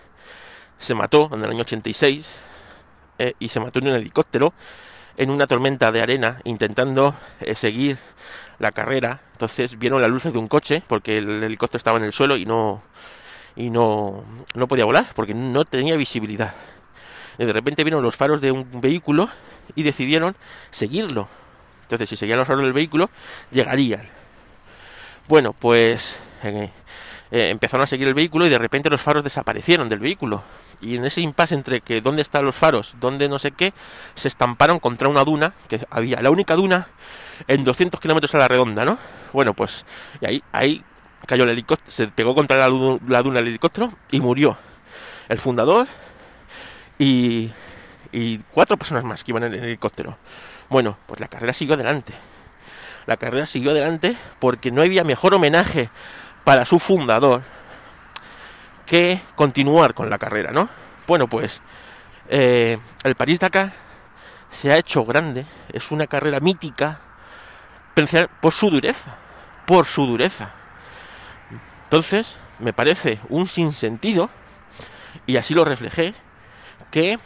se 0.78 0.94
mató 0.94 1.30
en 1.32 1.42
el 1.42 1.50
año 1.50 1.62
86 1.62 2.38
eh, 3.18 3.34
y 3.38 3.49
se 3.49 3.61
mató 3.61 3.78
en 3.78 3.88
un 3.88 3.94
helicóptero 3.94 4.52
en 5.16 5.31
una 5.31 5.47
tormenta 5.47 5.92
de 5.92 6.02
arena 6.02 6.40
intentando 6.45 7.14
eh, 7.40 7.54
seguir 7.54 7.99
la 8.59 8.73
carrera. 8.73 9.21
Entonces 9.33 9.78
vieron 9.78 10.00
las 10.00 10.11
luces 10.11 10.33
de 10.33 10.38
un 10.38 10.49
coche 10.49 10.83
porque 10.87 11.19
el 11.19 11.42
helicóptero 11.42 11.78
estaba 11.78 11.99
en 11.99 12.04
el 12.04 12.12
suelo 12.12 12.37
y 12.37 12.45
no 12.45 12.83
y 13.54 13.71
no, 13.71 14.25
no 14.54 14.69
podía 14.69 14.85
volar 14.85 15.07
porque 15.14 15.35
no 15.35 15.64
tenía 15.64 15.97
visibilidad. 15.97 16.54
Y 17.38 17.45
de 17.45 17.52
repente 17.52 17.85
vieron 17.85 18.02
los 18.02 18.16
faros 18.16 18.40
de 18.40 18.52
un 18.52 18.81
vehículo 18.81 19.28
y 19.75 19.83
decidieron 19.83 20.37
seguirlo. 20.71 21.28
Entonces, 21.83 22.09
si 22.09 22.16
seguían 22.16 22.38
los 22.38 22.47
faros 22.47 22.62
del 22.62 22.73
vehículo, 22.73 23.11
llegarían. 23.50 24.09
Bueno, 25.28 25.52
pues 25.52 26.19
eh, 26.42 26.71
eh, 27.34 27.48
empezaron 27.48 27.82
a 27.82 27.86
seguir 27.86 28.06
el 28.06 28.12
vehículo 28.12 28.46
y 28.46 28.50
de 28.50 28.58
repente 28.58 28.90
los 28.90 29.00
faros 29.00 29.24
desaparecieron 29.24 29.88
del 29.88 30.00
vehículo. 30.00 30.42
Y 30.82 30.96
en 30.96 31.06
ese 31.06 31.22
impasse 31.22 31.54
entre 31.54 31.80
que 31.80 32.02
dónde 32.02 32.20
están 32.20 32.44
los 32.44 32.54
faros, 32.54 32.94
dónde 33.00 33.26
no 33.26 33.38
sé 33.38 33.52
qué, 33.52 33.72
se 34.14 34.28
estamparon 34.28 34.78
contra 34.78 35.08
una 35.08 35.24
duna, 35.24 35.54
que 35.66 35.80
había 35.88 36.20
la 36.20 36.30
única 36.30 36.54
duna 36.54 36.88
en 37.48 37.64
200 37.64 37.98
kilómetros 38.00 38.34
a 38.34 38.38
la 38.38 38.48
redonda, 38.48 38.84
¿no? 38.84 38.98
Bueno, 39.32 39.54
pues 39.54 39.86
y 40.20 40.26
ahí, 40.26 40.44
ahí 40.52 40.84
cayó 41.26 41.44
el 41.44 41.50
helicóptero, 41.50 41.90
se 41.90 42.08
pegó 42.08 42.34
contra 42.34 42.58
la, 42.58 42.68
duna 42.68 43.38
el 43.38 43.48
helicóptero 43.48 43.90
y 44.10 44.20
murió 44.20 44.58
el 45.30 45.38
fundador 45.38 45.88
y, 46.98 47.50
y 48.12 48.38
cuatro 48.52 48.76
personas 48.76 49.04
más 49.04 49.24
que 49.24 49.30
iban 49.30 49.44
en 49.44 49.54
el 49.54 49.64
helicóptero. 49.64 50.18
Bueno, 50.68 50.98
pues 51.06 51.18
la 51.18 51.28
carrera 51.28 51.54
siguió 51.54 51.76
adelante. 51.76 52.12
La 53.06 53.16
carrera 53.16 53.46
siguió 53.46 53.70
adelante 53.70 54.16
porque 54.38 54.70
no 54.70 54.82
había 54.82 55.02
mejor 55.02 55.32
homenaje 55.32 55.88
para 56.44 56.64
su 56.64 56.78
fundador 56.78 57.42
que 58.87 59.20
continuar 59.37 59.94
con 59.94 60.11
la 60.11 60.18
carrera, 60.18 60.52
¿no? 60.52 60.68
Bueno, 61.06 61.28
pues 61.28 61.61
eh, 62.28 62.78
el 63.04 63.14
París 63.14 63.40
Dakar 63.40 63.72
se 64.50 64.72
ha 64.72 64.76
hecho 64.76 65.04
grande, 65.04 65.46
es 65.72 65.90
una 65.90 66.06
carrera 66.06 66.40
mítica 66.40 67.00
por 68.40 68.52
su 68.52 68.70
dureza, 68.70 69.16
por 69.66 69.87
su 69.87 70.06
dureza. 70.06 70.50
Entonces, 71.84 72.37
me 72.58 72.72
parece 72.72 73.20
un 73.28 73.46
sinsentido, 73.46 74.30
y 75.26 75.37
así 75.37 75.54
lo 75.54 75.64
reflejé, 75.64 76.14
que 76.90 77.18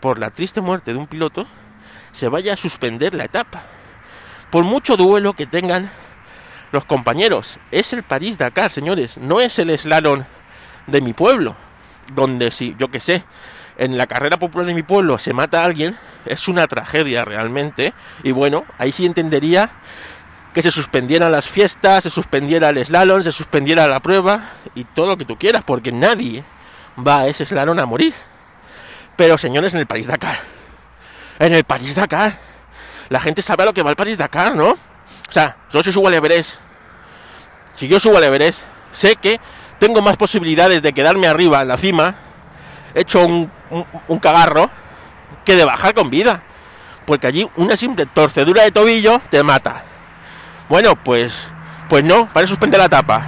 por 0.00 0.18
la 0.18 0.30
triste 0.30 0.60
muerte 0.60 0.92
de 0.92 0.98
un 0.98 1.06
piloto 1.06 1.46
se 2.12 2.28
vaya 2.28 2.54
a 2.54 2.56
suspender 2.56 3.14
la 3.14 3.24
etapa. 3.24 3.62
Por 4.50 4.64
mucho 4.64 4.96
duelo 4.96 5.32
que 5.32 5.46
tengan 5.46 5.90
los 6.72 6.84
compañeros. 6.84 7.60
Es 7.70 7.92
el 7.92 8.02
París-Dakar, 8.02 8.70
señores, 8.70 9.18
no 9.18 9.40
es 9.40 9.58
el 9.58 9.76
slalom 9.78 10.24
de 10.86 11.00
mi 11.00 11.12
pueblo, 11.12 11.54
donde 12.14 12.50
si, 12.50 12.74
yo 12.78 12.88
que 12.88 12.98
sé, 12.98 13.22
en 13.78 13.96
la 13.96 14.06
carrera 14.06 14.38
popular 14.38 14.66
de 14.66 14.74
mi 14.74 14.82
pueblo 14.82 15.18
se 15.18 15.32
mata 15.32 15.62
a 15.62 15.64
alguien, 15.64 15.96
es 16.26 16.48
una 16.48 16.66
tragedia 16.66 17.24
realmente, 17.24 17.94
y 18.22 18.32
bueno, 18.32 18.64
ahí 18.78 18.92
sí 18.92 19.06
entendería 19.06 19.70
que 20.52 20.62
se 20.62 20.70
suspendieran 20.70 21.32
las 21.32 21.46
fiestas, 21.46 22.04
se 22.04 22.10
suspendiera 22.10 22.70
el 22.70 22.84
slalom, 22.84 23.22
se 23.22 23.32
suspendiera 23.32 23.86
la 23.88 24.00
prueba 24.00 24.40
y 24.74 24.84
todo 24.84 25.08
lo 25.08 25.16
que 25.16 25.24
tú 25.24 25.38
quieras, 25.38 25.64
porque 25.64 25.92
nadie 25.92 26.44
va 26.98 27.20
a 27.20 27.26
ese 27.26 27.46
slalom 27.46 27.78
a 27.78 27.86
morir. 27.86 28.14
Pero 29.16 29.38
señores, 29.38 29.72
en 29.74 29.80
el 29.80 29.86
París-Dakar, 29.86 30.38
en 31.38 31.54
el 31.54 31.64
París-Dakar, 31.64 32.38
la 33.08 33.20
gente 33.20 33.42
sabe 33.42 33.62
a 33.62 33.66
lo 33.66 33.74
que 33.74 33.82
va 33.82 33.90
el 33.90 33.96
París-Dakar, 33.96 34.54
¿no? 34.54 34.76
O 35.32 35.34
sea, 35.34 35.56
yo 35.72 35.82
si 35.82 35.90
subo 35.90 36.08
al 36.08 36.12
Everest, 36.14 36.56
si 37.74 37.88
yo 37.88 37.98
subo 37.98 38.18
al 38.18 38.24
Everest, 38.24 38.64
sé 38.92 39.16
que 39.16 39.40
tengo 39.78 40.02
más 40.02 40.18
posibilidades 40.18 40.82
de 40.82 40.92
quedarme 40.92 41.26
arriba 41.26 41.62
en 41.62 41.68
la 41.68 41.78
cima, 41.78 42.14
hecho 42.94 43.24
un, 43.24 43.50
un, 44.08 44.18
cagarro, 44.18 44.68
que 45.46 45.56
de 45.56 45.64
bajar 45.64 45.94
con 45.94 46.10
vida. 46.10 46.42
Porque 47.06 47.28
allí 47.28 47.48
una 47.56 47.78
simple 47.78 48.04
torcedura 48.04 48.62
de 48.64 48.72
tobillo 48.72 49.22
te 49.30 49.42
mata. 49.42 49.82
Bueno, 50.68 50.96
pues, 50.96 51.46
pues 51.88 52.04
no, 52.04 52.28
para 52.30 52.46
suspender 52.46 52.78
la 52.78 52.90
tapa. 52.90 53.22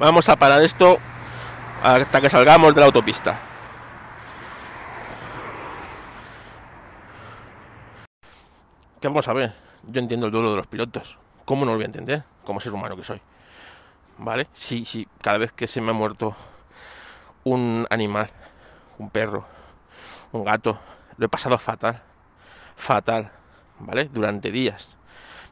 Vamos 0.00 0.28
a 0.28 0.34
parar 0.34 0.64
esto 0.64 0.98
hasta 1.80 2.20
que 2.20 2.28
salgamos 2.28 2.74
de 2.74 2.80
la 2.80 2.86
autopista. 2.86 3.51
¿Qué 9.02 9.08
vamos 9.08 9.26
a 9.26 9.32
ver? 9.32 9.52
Yo 9.88 9.98
entiendo 9.98 10.26
el 10.26 10.32
duelo 10.32 10.52
de 10.52 10.58
los 10.58 10.68
pilotos. 10.68 11.18
¿Cómo 11.44 11.64
no 11.64 11.72
lo 11.72 11.78
voy 11.78 11.82
a 11.82 11.86
entender? 11.86 12.22
Como 12.44 12.60
ser 12.60 12.72
humano 12.72 12.96
que 12.96 13.02
soy. 13.02 13.20
¿Vale? 14.16 14.46
Si, 14.52 14.84
sí, 14.84 15.08
cada 15.20 15.38
vez 15.38 15.50
que 15.50 15.66
se 15.66 15.80
me 15.80 15.90
ha 15.90 15.92
muerto 15.92 16.36
un 17.42 17.84
animal, 17.90 18.30
un 18.98 19.10
perro, 19.10 19.44
un 20.30 20.44
gato, 20.44 20.78
lo 21.16 21.26
he 21.26 21.28
pasado 21.28 21.58
fatal. 21.58 22.00
Fatal. 22.76 23.32
¿Vale? 23.80 24.04
Durante 24.04 24.52
días. 24.52 24.90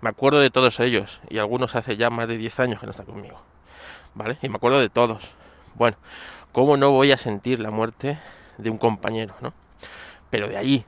Me 0.01 0.11
acuerdo 0.11 0.39
de 0.39 0.51
todos 0.51 0.79
ellos. 0.79 1.21
Y 1.29 1.39
algunos 1.39 1.75
hace 1.75 1.97
ya 1.97 2.09
más 2.09 2.29
de 2.29 2.37
10 2.37 2.61
años 2.61 2.79
que 2.79 2.87
no 2.87 2.93
están 2.93 3.07
conmigo. 3.07 3.43
¿Vale? 4.15 4.39
Y 4.43 4.49
me 4.49 4.59
acuerdo 4.59 4.79
de 4.79 4.91
todos. 4.91 5.35
Bueno, 5.75 5.97
¿cómo 6.53 6.77
no 6.77 6.93
voy 6.93 7.11
a 7.11 7.17
sentir 7.17 7.59
la 7.59 7.73
muerte 7.73 8.21
de 8.59 8.71
un 8.71 8.79
compañero, 8.79 9.35
no? 9.41 9.53
Pero 10.31 10.47
de 10.47 10.57
ahí 10.57 10.87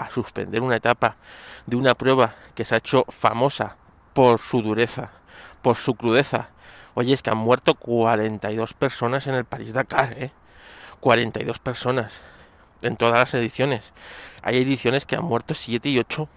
a 0.00 0.10
suspender 0.10 0.62
una 0.62 0.76
etapa 0.76 1.16
de 1.66 1.76
una 1.76 1.94
prueba 1.94 2.34
que 2.54 2.64
se 2.64 2.74
ha 2.74 2.78
hecho 2.78 3.04
famosa 3.08 3.76
por 4.14 4.38
su 4.38 4.62
dureza, 4.62 5.10
por 5.60 5.76
su 5.76 5.94
crudeza. 5.94 6.48
Oye, 6.94 7.12
es 7.12 7.22
que 7.22 7.30
han 7.30 7.38
muerto 7.38 7.74
42 7.74 8.72
personas 8.72 9.26
en 9.26 9.34
el 9.34 9.44
París-Dakar, 9.44 10.14
¿eh? 10.14 10.32
42 11.00 11.58
personas 11.58 12.22
en 12.80 12.96
todas 12.96 13.20
las 13.20 13.34
ediciones. 13.34 13.92
Hay 14.42 14.56
ediciones 14.56 15.04
que 15.04 15.16
han 15.16 15.24
muerto 15.24 15.52
7 15.52 15.88
y 15.90 15.98
8, 15.98 16.28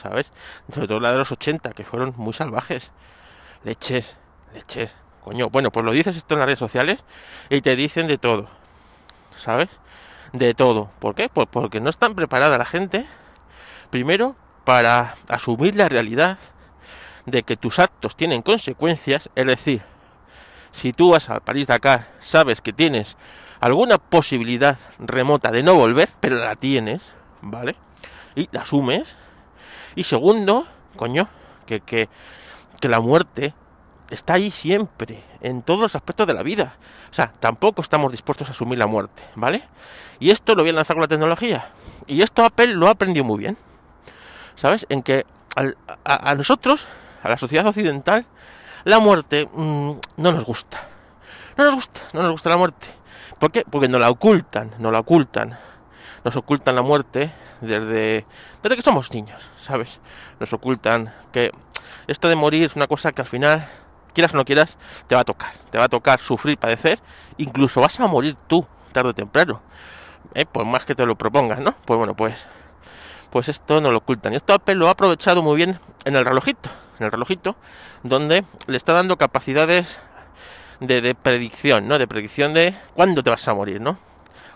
¿sabes? 0.00 0.30
Sobre 0.72 0.86
todo 0.86 1.00
la 1.00 1.10
de 1.10 1.18
los 1.18 1.32
80, 1.32 1.72
que 1.72 1.84
fueron 1.84 2.14
muy 2.16 2.32
salvajes. 2.32 2.92
Leches, 3.64 4.16
leches. 4.54 4.94
Coño, 5.24 5.50
bueno, 5.50 5.72
pues 5.72 5.84
lo 5.84 5.90
dices 5.90 6.16
esto 6.16 6.34
en 6.34 6.40
las 6.40 6.46
redes 6.46 6.60
sociales 6.60 7.04
y 7.50 7.60
te 7.60 7.74
dicen 7.74 8.06
de 8.06 8.18
todo, 8.18 8.48
¿sabes? 9.36 9.68
De 10.32 10.54
todo. 10.54 10.90
¿Por 10.98 11.14
qué? 11.14 11.28
Pues 11.28 11.48
porque 11.50 11.80
no 11.80 11.90
están 11.90 12.14
preparada 12.14 12.58
la 12.58 12.64
gente, 12.64 13.06
primero, 13.90 14.36
para 14.64 15.14
asumir 15.28 15.74
la 15.76 15.88
realidad 15.88 16.38
de 17.26 17.42
que 17.42 17.56
tus 17.56 17.78
actos 17.78 18.16
tienen 18.16 18.42
consecuencias, 18.42 19.30
es 19.34 19.46
decir, 19.46 19.82
si 20.72 20.92
tú 20.92 21.10
vas 21.10 21.30
a 21.30 21.40
París-Dakar, 21.40 22.08
sabes 22.20 22.60
que 22.60 22.72
tienes 22.72 23.16
alguna 23.60 23.98
posibilidad 23.98 24.78
remota 24.98 25.50
de 25.50 25.62
no 25.62 25.74
volver, 25.74 26.08
pero 26.20 26.36
la 26.36 26.54
tienes, 26.54 27.02
¿vale? 27.42 27.76
Y 28.34 28.48
la 28.52 28.62
asumes. 28.62 29.16
Y 29.96 30.04
segundo, 30.04 30.66
coño, 30.96 31.28
que, 31.66 31.80
que, 31.80 32.08
que 32.80 32.88
la 32.88 33.00
muerte 33.00 33.54
está 34.10 34.34
ahí 34.34 34.50
siempre, 34.50 35.22
en 35.40 35.62
todos 35.62 35.80
los 35.80 35.96
aspectos 35.96 36.26
de 36.26 36.34
la 36.34 36.42
vida. 36.42 36.76
O 37.10 37.14
sea, 37.14 37.32
tampoco 37.40 37.82
estamos 37.82 38.12
dispuestos 38.12 38.48
a 38.48 38.52
asumir 38.52 38.78
la 38.78 38.86
muerte, 38.86 39.22
¿vale? 39.34 39.62
Y 40.20 40.30
esto 40.30 40.54
lo 40.54 40.62
voy 40.62 40.70
a 40.70 40.74
lanzar 40.74 40.96
con 40.96 41.02
la 41.02 41.08
tecnología. 41.08 41.70
Y 42.06 42.22
esto 42.22 42.44
Apple 42.44 42.68
lo 42.68 42.88
ha 42.88 42.90
aprendido 42.90 43.24
muy 43.24 43.38
bien. 43.38 43.56
¿Sabes? 44.56 44.86
En 44.88 45.02
que 45.02 45.24
a, 46.04 46.34
nosotros, 46.34 46.86
a 47.22 47.28
la 47.28 47.36
sociedad 47.36 47.66
occidental, 47.66 48.26
la 48.84 48.98
muerte 48.98 49.48
mm, 49.52 49.92
no 50.16 50.32
nos 50.32 50.44
gusta. 50.44 50.80
No 51.56 51.64
nos 51.64 51.74
gusta, 51.74 52.00
no 52.12 52.22
nos 52.22 52.32
gusta 52.32 52.50
la 52.50 52.56
muerte. 52.56 52.88
¿Por 53.38 53.52
qué? 53.52 53.64
Porque 53.68 53.88
nos 53.88 54.00
la 54.00 54.10
ocultan, 54.10 54.72
nos 54.78 54.92
la 54.92 55.00
ocultan. 55.00 55.58
Nos 56.24 56.36
ocultan 56.36 56.74
la 56.74 56.82
muerte 56.82 57.30
desde, 57.60 58.26
desde 58.62 58.76
que 58.76 58.82
somos 58.82 59.12
niños, 59.12 59.40
¿sabes? 59.60 60.00
Nos 60.40 60.52
ocultan 60.52 61.14
que 61.32 61.52
esto 62.06 62.28
de 62.28 62.36
morir 62.36 62.64
es 62.64 62.76
una 62.76 62.86
cosa 62.86 63.12
que 63.12 63.22
al 63.22 63.28
final, 63.28 63.66
quieras 64.12 64.34
o 64.34 64.36
no 64.36 64.44
quieras, 64.44 64.78
te 65.06 65.14
va 65.14 65.22
a 65.22 65.24
tocar. 65.24 65.52
Te 65.70 65.78
va 65.78 65.84
a 65.84 65.88
tocar 65.88 66.20
sufrir, 66.20 66.58
padecer, 66.58 66.98
incluso 67.36 67.80
vas 67.80 67.98
a 68.00 68.06
morir 68.06 68.36
tú, 68.46 68.66
tarde 68.92 69.10
o 69.10 69.14
temprano. 69.14 69.60
¿Eh? 70.34 70.46
Por 70.46 70.64
más 70.64 70.84
que 70.84 70.94
te 70.94 71.06
lo 71.06 71.16
propongas, 71.16 71.60
¿no? 71.60 71.74
Pues 71.84 71.98
bueno, 71.98 72.14
pues 72.14 72.46
pues 73.30 73.48
esto 73.48 73.80
no 73.80 73.92
lo 73.92 73.98
ocultan. 73.98 74.32
Y 74.32 74.36
esto 74.36 74.54
Apple 74.54 74.74
lo 74.74 74.88
ha 74.88 74.92
aprovechado 74.92 75.42
muy 75.42 75.56
bien 75.56 75.78
en 76.04 76.16
el 76.16 76.24
relojito, 76.24 76.70
en 76.98 77.06
el 77.06 77.12
relojito, 77.12 77.56
donde 78.02 78.44
le 78.66 78.76
está 78.76 78.92
dando 78.92 79.16
capacidades 79.16 80.00
de, 80.80 81.14
predicción, 81.14 81.88
¿no? 81.88 81.98
De 81.98 82.06
predicción 82.06 82.54
de 82.54 82.74
cuándo 82.94 83.22
te 83.22 83.30
vas 83.30 83.46
a 83.48 83.54
morir, 83.54 83.80
¿no? 83.80 83.98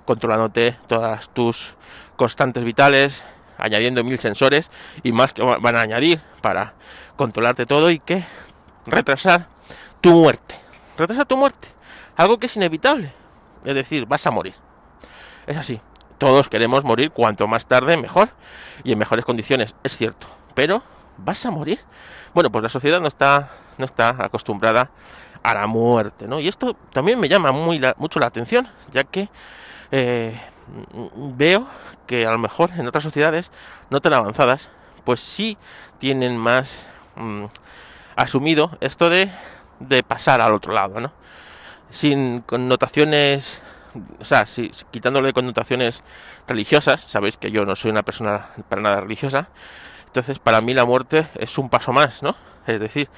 Controlándote 0.05 0.79
todas 0.87 1.29
tus 1.31 1.75
constantes 2.17 2.65
vitales, 2.65 3.25
añadiendo 3.59 4.03
mil 4.05 4.19
sensores 4.19 4.71
y 5.03 5.13
más 5.13 5.33
que 5.33 5.43
van 5.43 5.77
a 5.77 5.81
añadir 5.81 6.21
para 6.41 6.75
controlarte 7.17 7.67
todo 7.67 7.91
y 7.91 7.99
que 7.99 8.25
retrasar 8.87 9.49
tu 10.01 10.13
muerte. 10.13 10.55
Retrasar 10.97 11.27
tu 11.27 11.37
muerte. 11.37 11.69
Algo 12.17 12.39
que 12.39 12.47
es 12.47 12.57
inevitable. 12.57 13.13
Es 13.65 13.75
decir, 13.75 14.07
vas 14.07 14.27
a 14.27 14.31
morir. 14.31 14.55
Es 15.47 15.57
así. 15.57 15.81
Todos 16.19 16.49
queremos 16.49 16.85
morir 16.85 17.11
cuanto 17.11 17.49
más 17.49 17.67
tarde 17.67 17.97
mejor 17.97 18.31
y 18.85 18.93
en 18.93 18.99
mejores 18.99 19.25
condiciones, 19.25 19.75
es 19.83 19.97
cierto. 19.97 20.29
Pero, 20.55 20.83
¿vas 21.19 21.45
a 21.47 21.51
morir? 21.51 21.81
Bueno, 22.35 22.51
pues 22.51 22.63
la 22.63 22.69
sociedad 22.69 23.01
no 23.01 23.09
está, 23.09 23.51
no 23.79 23.85
está 23.85 24.11
acostumbrada 24.11 24.91
a 25.43 25.55
la 25.55 25.67
muerte, 25.67 26.29
¿no? 26.29 26.39
Y 26.39 26.49
esto 26.49 26.77
también 26.93 27.19
me 27.19 27.29
llama 27.29 27.51
muy 27.51 27.81
mucho 27.97 28.21
la 28.21 28.27
atención, 28.27 28.69
ya 28.93 29.03
que 29.05 29.29
eh, 29.91 30.41
veo 31.37 31.67
que 32.07 32.27
a 32.27 32.31
lo 32.31 32.39
mejor 32.39 32.71
en 32.77 32.87
otras 32.87 33.03
sociedades 33.03 33.51
no 33.91 34.01
tan 34.01 34.13
avanzadas, 34.13 34.71
pues 35.05 35.21
sí 35.21 35.59
tienen 35.99 36.37
más 36.37 36.87
mm, 37.17 37.47
asumido 38.17 38.77
esto 38.81 39.11
de, 39.11 39.31
de 39.81 40.03
pasar 40.03 40.41
al 40.41 40.55
otro 40.55 40.73
lado, 40.73 41.01
¿no? 41.01 41.13
Sin 41.91 42.41
connotaciones 42.41 43.63
o 44.21 44.25
sea, 44.25 44.47
si, 44.47 44.71
quitándole 44.91 45.33
connotaciones 45.33 46.03
religiosas, 46.47 47.01
sabéis 47.03 47.37
que 47.37 47.51
yo 47.51 47.65
no 47.65 47.77
soy 47.77 47.91
una 47.91 48.03
persona 48.03 48.49
para 48.69 48.83
nada 48.83 49.01
religiosa, 49.01 49.49
entonces 50.07 50.39
para 50.39 50.61
mí 50.61 50.75
la 50.75 50.85
muerte 50.85 51.27
es 51.39 51.59
un 51.59 51.69
paso 51.69 51.93
más, 51.93 52.23
¿no? 52.23 52.37
Es 52.67 52.81
decir, 52.81 53.09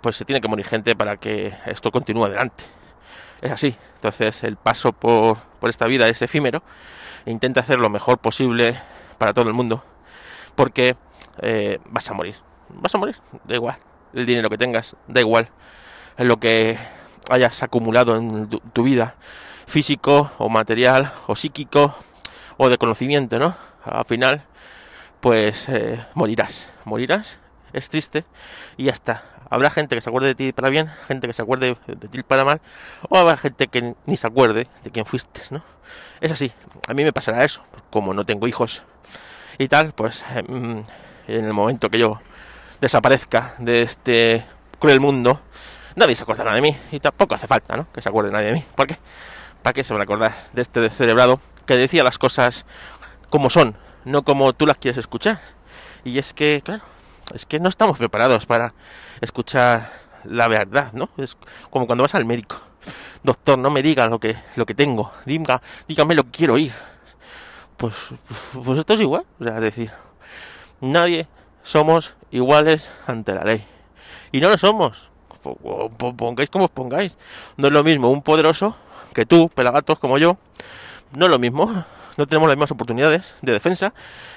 pues 0.00 0.16
se 0.16 0.24
tiene 0.24 0.40
que 0.40 0.48
morir 0.48 0.66
gente 0.66 0.96
para 0.96 1.16
que 1.16 1.54
esto 1.66 1.90
continúe 1.90 2.24
adelante. 2.24 2.64
Es 3.40 3.52
así, 3.52 3.76
entonces 3.94 4.44
el 4.44 4.56
paso 4.56 4.92
por, 4.92 5.38
por 5.60 5.70
esta 5.70 5.86
vida 5.86 6.08
es 6.08 6.22
efímero 6.22 6.62
e 7.26 7.30
intenta 7.30 7.60
hacer 7.60 7.78
lo 7.78 7.90
mejor 7.90 8.18
posible 8.18 8.80
para 9.18 9.34
todo 9.34 9.48
el 9.48 9.54
mundo, 9.54 9.84
porque 10.54 10.96
eh, 11.40 11.78
vas 11.86 12.08
a 12.10 12.14
morir, 12.14 12.36
vas 12.68 12.94
a 12.94 12.98
morir, 12.98 13.16
da 13.44 13.54
igual, 13.54 13.76
el 14.14 14.26
dinero 14.26 14.50
que 14.50 14.58
tengas, 14.58 14.96
da 15.08 15.20
igual, 15.20 15.48
lo 16.18 16.38
que 16.38 16.78
hayas 17.30 17.62
acumulado 17.62 18.16
en 18.16 18.48
tu 18.48 18.82
vida, 18.82 19.14
físico 19.66 20.30
o 20.38 20.48
material 20.48 21.12
o 21.26 21.36
psíquico 21.36 21.94
o 22.56 22.68
de 22.68 22.78
conocimiento, 22.78 23.38
¿no? 23.38 23.56
Al 23.84 24.04
final, 24.04 24.44
pues 25.20 25.68
eh, 25.68 26.04
morirás, 26.14 26.66
morirás, 26.84 27.38
es 27.72 27.88
triste 27.88 28.24
y 28.76 28.84
ya 28.84 28.92
está. 28.92 29.24
Habrá 29.50 29.70
gente 29.70 29.94
que 29.94 30.00
se 30.00 30.08
acuerde 30.08 30.28
de 30.28 30.34
ti 30.34 30.52
para 30.52 30.70
bien, 30.70 30.90
gente 31.06 31.26
que 31.26 31.32
se 31.32 31.42
acuerde 31.42 31.76
de 31.86 32.08
ti 32.08 32.22
para 32.22 32.44
mal, 32.44 32.60
o 33.08 33.18
habrá 33.18 33.36
gente 33.36 33.68
que 33.68 33.94
ni 34.06 34.16
se 34.16 34.26
acuerde 34.26 34.66
de 34.82 34.90
quién 34.90 35.04
fuiste, 35.04 35.42
¿no? 35.50 35.62
Es 36.20 36.32
así, 36.32 36.52
a 36.88 36.94
mí 36.94 37.04
me 37.04 37.12
pasará 37.12 37.44
eso, 37.44 37.62
como 37.90 38.14
no 38.14 38.24
tengo 38.24 38.46
hijos 38.46 38.82
y 39.58 39.68
tal, 39.68 39.92
pues 39.92 40.24
em, 40.34 40.82
en 41.28 41.44
el 41.44 41.52
momento 41.52 41.90
que 41.90 41.98
yo 41.98 42.20
desaparezca 42.82 43.54
de 43.58 43.82
este 43.82 44.44
cruel 44.80 44.98
mundo, 44.98 45.40
nadie 45.94 46.16
se 46.16 46.24
acordará 46.24 46.52
de 46.52 46.60
mí 46.60 46.76
y 46.90 46.98
tampoco 46.98 47.36
hace 47.36 47.46
falta, 47.46 47.76
¿no? 47.76 47.86
Que 47.92 48.02
se 48.02 48.08
acuerde 48.08 48.32
nadie 48.32 48.46
de 48.46 48.52
mí. 48.54 48.64
¿Por 48.74 48.88
qué? 48.88 48.96
¿Para 49.62 49.72
qué 49.72 49.84
se 49.84 49.94
van 49.94 50.00
a 50.00 50.04
acordar 50.04 50.34
de 50.52 50.62
este 50.62 50.80
descerebrado 50.80 51.38
que 51.64 51.76
decía 51.76 52.02
las 52.02 52.18
cosas 52.18 52.66
como 53.30 53.50
son, 53.50 53.76
no 54.04 54.24
como 54.24 54.52
tú 54.52 54.66
las 54.66 54.78
quieres 54.78 54.98
escuchar? 54.98 55.40
Y 56.02 56.18
es 56.18 56.34
que, 56.34 56.60
claro, 56.64 56.82
es 57.32 57.46
que 57.46 57.60
no 57.60 57.68
estamos 57.68 57.98
preparados 57.98 58.46
para 58.46 58.74
escuchar 59.20 59.92
la 60.24 60.48
verdad, 60.48 60.92
¿no? 60.92 61.08
Es 61.18 61.36
como 61.70 61.86
cuando 61.86 62.02
vas 62.02 62.16
al 62.16 62.24
médico. 62.24 62.60
Doctor, 63.22 63.60
no 63.60 63.70
me 63.70 63.80
diga 63.80 64.08
lo 64.08 64.18
que, 64.18 64.34
lo 64.56 64.66
que 64.66 64.74
tengo, 64.74 65.12
Diga, 65.24 65.62
dígame 65.86 66.16
lo 66.16 66.24
que 66.24 66.30
quiero 66.32 66.54
oír. 66.54 66.72
Pues, 67.76 67.94
pues 68.64 68.80
esto 68.80 68.94
es 68.94 69.00
igual, 69.00 69.24
o 69.38 69.44
sea, 69.44 69.54
es 69.54 69.62
decir, 69.62 69.92
nadie 70.80 71.28
somos 71.62 72.16
iguales 72.32 72.90
ante 73.06 73.34
la 73.34 73.44
ley. 73.44 73.64
Y 74.32 74.40
no 74.40 74.48
lo 74.48 74.58
somos. 74.58 75.08
Pongáis 76.16 76.50
como 76.50 76.64
os 76.64 76.70
pongáis. 76.70 77.18
No 77.56 77.68
es 77.68 77.72
lo 77.72 77.84
mismo 77.84 78.08
un 78.08 78.22
poderoso 78.22 78.76
que 79.14 79.26
tú, 79.26 79.48
pelagatos 79.48 79.98
como 79.98 80.18
yo, 80.18 80.38
no 81.14 81.26
es 81.26 81.30
lo 81.30 81.38
mismo. 81.38 81.84
No 82.16 82.26
tenemos 82.26 82.48
las 82.48 82.56
mismas 82.56 82.70
oportunidades 82.70 83.34
de 83.40 83.52
defensa, 83.52 83.94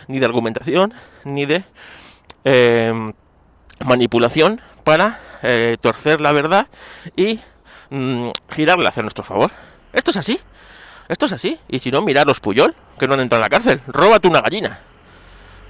ni 0.08 0.20
de 0.20 0.26
argumentación, 0.26 0.94
ni 1.24 1.46
de 1.46 1.66
em, 2.44 3.14
manipulación 3.86 4.62
para 4.84 5.20
eh, 5.42 5.78
torcer 5.82 6.22
la 6.22 6.32
verdad 6.32 6.68
y 7.18 7.40
mm, 7.90 8.28
girarla 8.52 8.90
hacia 8.90 9.02
nuestro 9.02 9.24
favor. 9.24 9.52
Esto 9.92 10.12
es 10.12 10.18
así. 10.18 10.40
Esto 11.08 11.26
es 11.26 11.34
así. 11.34 11.60
Y 11.68 11.80
si 11.80 11.92
no, 11.92 12.02
mirar 12.02 12.26
los 12.26 12.40
Puyol, 12.40 12.76
que 12.98 13.08
no 13.08 13.14
han 13.14 13.20
entrado 13.20 13.40
en 13.40 13.46
la 13.46 13.50
cárcel. 13.50 13.82
Róbate 13.88 14.28
una 14.28 14.42
gallina. 14.42 14.80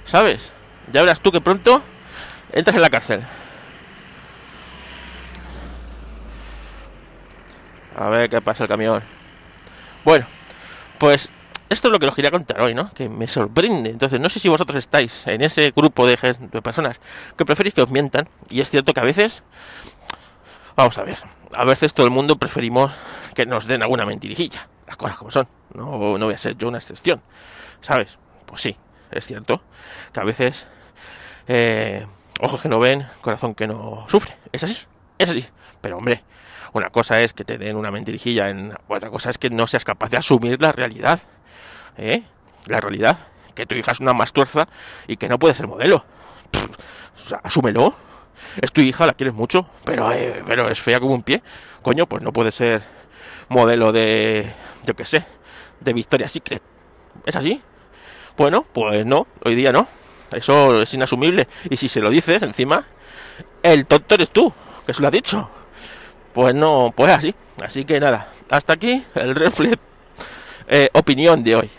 ¿Sabes? 0.04 0.52
Ya 0.92 1.02
verás 1.02 1.20
tú 1.20 1.32
que 1.32 1.40
pronto 1.40 1.82
entras 2.52 2.76
en 2.76 2.82
la 2.82 2.90
cárcel. 2.90 3.24
A 7.96 8.08
ver 8.08 8.28
qué 8.28 8.40
pasa 8.40 8.64
el 8.64 8.68
camión. 8.68 9.02
Bueno, 10.04 10.26
pues 10.98 11.30
esto 11.68 11.88
es 11.88 11.92
lo 11.92 11.98
que 11.98 12.06
os 12.06 12.14
quería 12.14 12.30
contar 12.30 12.60
hoy, 12.60 12.74
¿no? 12.74 12.90
Que 12.92 13.08
me 13.08 13.26
sorprende. 13.26 13.90
Entonces, 13.90 14.20
no 14.20 14.28
sé 14.28 14.38
si 14.38 14.48
vosotros 14.48 14.76
estáis 14.76 15.26
en 15.26 15.42
ese 15.42 15.72
grupo 15.74 16.06
de, 16.06 16.16
de 16.52 16.62
personas 16.62 17.00
que 17.36 17.44
preferís 17.44 17.74
que 17.74 17.82
os 17.82 17.90
mientan. 17.90 18.28
Y 18.50 18.60
es 18.60 18.70
cierto 18.70 18.94
que 18.94 19.00
a 19.00 19.04
veces, 19.04 19.42
vamos 20.76 20.96
a 20.98 21.02
ver, 21.02 21.18
a 21.54 21.64
veces 21.64 21.94
todo 21.94 22.06
el 22.06 22.12
mundo 22.12 22.36
preferimos 22.36 22.94
que 23.34 23.46
nos 23.46 23.66
den 23.66 23.82
alguna 23.82 24.06
mentirijilla. 24.06 24.68
Las 24.86 24.96
cosas 24.96 25.16
como 25.16 25.30
son. 25.30 25.48
No, 25.74 26.18
no 26.18 26.26
voy 26.26 26.34
a 26.34 26.38
ser 26.38 26.56
yo 26.56 26.68
una 26.68 26.78
excepción. 26.78 27.20
¿Sabes? 27.80 28.18
Pues 28.46 28.62
sí, 28.62 28.76
es 29.10 29.26
cierto 29.26 29.62
que 30.12 30.20
a 30.20 30.24
veces, 30.24 30.66
eh, 31.48 32.06
ojos 32.40 32.60
que 32.60 32.68
no 32.68 32.78
ven, 32.78 33.06
corazón 33.20 33.54
que 33.54 33.66
no 33.66 34.04
sufre. 34.08 34.36
Es 34.52 34.64
así, 34.64 34.84
es 35.18 35.28
así. 35.28 35.46
Pero 35.80 35.98
hombre, 35.98 36.22
una 36.72 36.90
cosa 36.90 37.22
es 37.22 37.32
que 37.32 37.44
te 37.44 37.58
den 37.58 37.76
una 37.76 37.90
mentirijilla, 37.90 38.50
en, 38.50 38.72
otra 38.88 39.10
cosa 39.10 39.30
es 39.30 39.38
que 39.38 39.50
no 39.50 39.66
seas 39.66 39.84
capaz 39.84 40.10
de 40.10 40.16
asumir 40.16 40.60
la 40.60 40.72
realidad. 40.72 41.20
¿Eh? 41.96 42.22
La 42.66 42.80
realidad. 42.80 43.16
Que 43.54 43.64
tu 43.64 43.74
hija 43.74 43.92
es 43.92 44.00
una 44.00 44.12
mastuerza 44.12 44.68
y 45.06 45.16
que 45.16 45.28
no 45.28 45.38
puede 45.38 45.54
ser 45.54 45.66
modelo. 45.66 46.04
asúmelo. 47.42 47.94
Es 48.60 48.72
tu 48.72 48.82
hija, 48.82 49.06
la 49.06 49.14
quieres 49.14 49.34
mucho, 49.34 49.66
pero, 49.84 50.12
eh, 50.12 50.42
pero 50.46 50.68
es 50.68 50.78
fea 50.80 51.00
como 51.00 51.14
un 51.14 51.22
pie. 51.22 51.42
Coño, 51.82 52.06
pues 52.06 52.22
no 52.22 52.32
puede 52.32 52.52
ser 52.52 52.82
modelo 53.48 53.92
de, 53.92 54.52
yo 54.84 54.94
qué 54.94 55.04
sé, 55.04 55.24
de 55.80 55.92
Victoria 55.92 56.28
Secret. 56.28 56.62
¿Es 57.24 57.36
así? 57.36 57.62
Bueno, 58.36 58.66
pues 58.70 59.06
no, 59.06 59.26
hoy 59.44 59.54
día 59.54 59.72
no. 59.72 59.86
Eso 60.32 60.82
es 60.82 60.92
inasumible. 60.94 61.46
Y 61.70 61.76
si 61.76 61.88
se 61.88 62.00
lo 62.00 62.10
dices 62.10 62.42
encima, 62.42 62.84
el 63.62 63.86
tonto 63.86 64.14
eres 64.14 64.30
tú, 64.30 64.52
que 64.86 64.94
se 64.94 65.02
lo 65.02 65.08
ha 65.08 65.10
dicho 65.10 65.50
pues 66.36 66.54
no, 66.54 66.92
pues 66.94 67.10
así. 67.10 67.34
Así 67.64 67.86
que 67.86 67.98
nada, 67.98 68.28
hasta 68.50 68.74
aquí 68.74 69.02
el 69.14 69.34
reflex 69.34 69.78
eh, 70.68 70.90
opinión 70.92 71.42
de 71.42 71.56
hoy. 71.56 71.70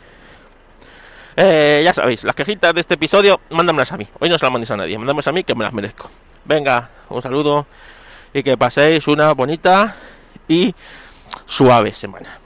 Eh, 1.35 1.81
ya 1.83 1.93
sabéis, 1.93 2.23
las 2.23 2.33
quejitas 2.33 2.73
de 2.73 2.81
este 2.81 2.95
episodio, 2.95 3.39
mándamelas 3.51 3.91
a 3.91 3.97
mí. 3.97 4.07
Hoy 4.19 4.29
no 4.29 4.39
se 4.39 4.45
las 4.45 4.51
mandéis 4.51 4.71
a 4.71 4.77
nadie, 4.77 4.97
mándamelas 4.97 5.27
a 5.27 5.31
mí 5.31 5.43
que 5.43 5.53
me 5.53 5.63
las 5.63 5.73
merezco. 5.73 6.09
Venga, 6.43 6.89
un 7.09 7.21
saludo 7.21 7.67
y 8.33 8.41
que 8.41 8.57
paséis 8.57 9.07
una 9.07 9.31
bonita 9.33 9.95
y 10.47 10.73
suave 11.45 11.93
semana. 11.93 12.39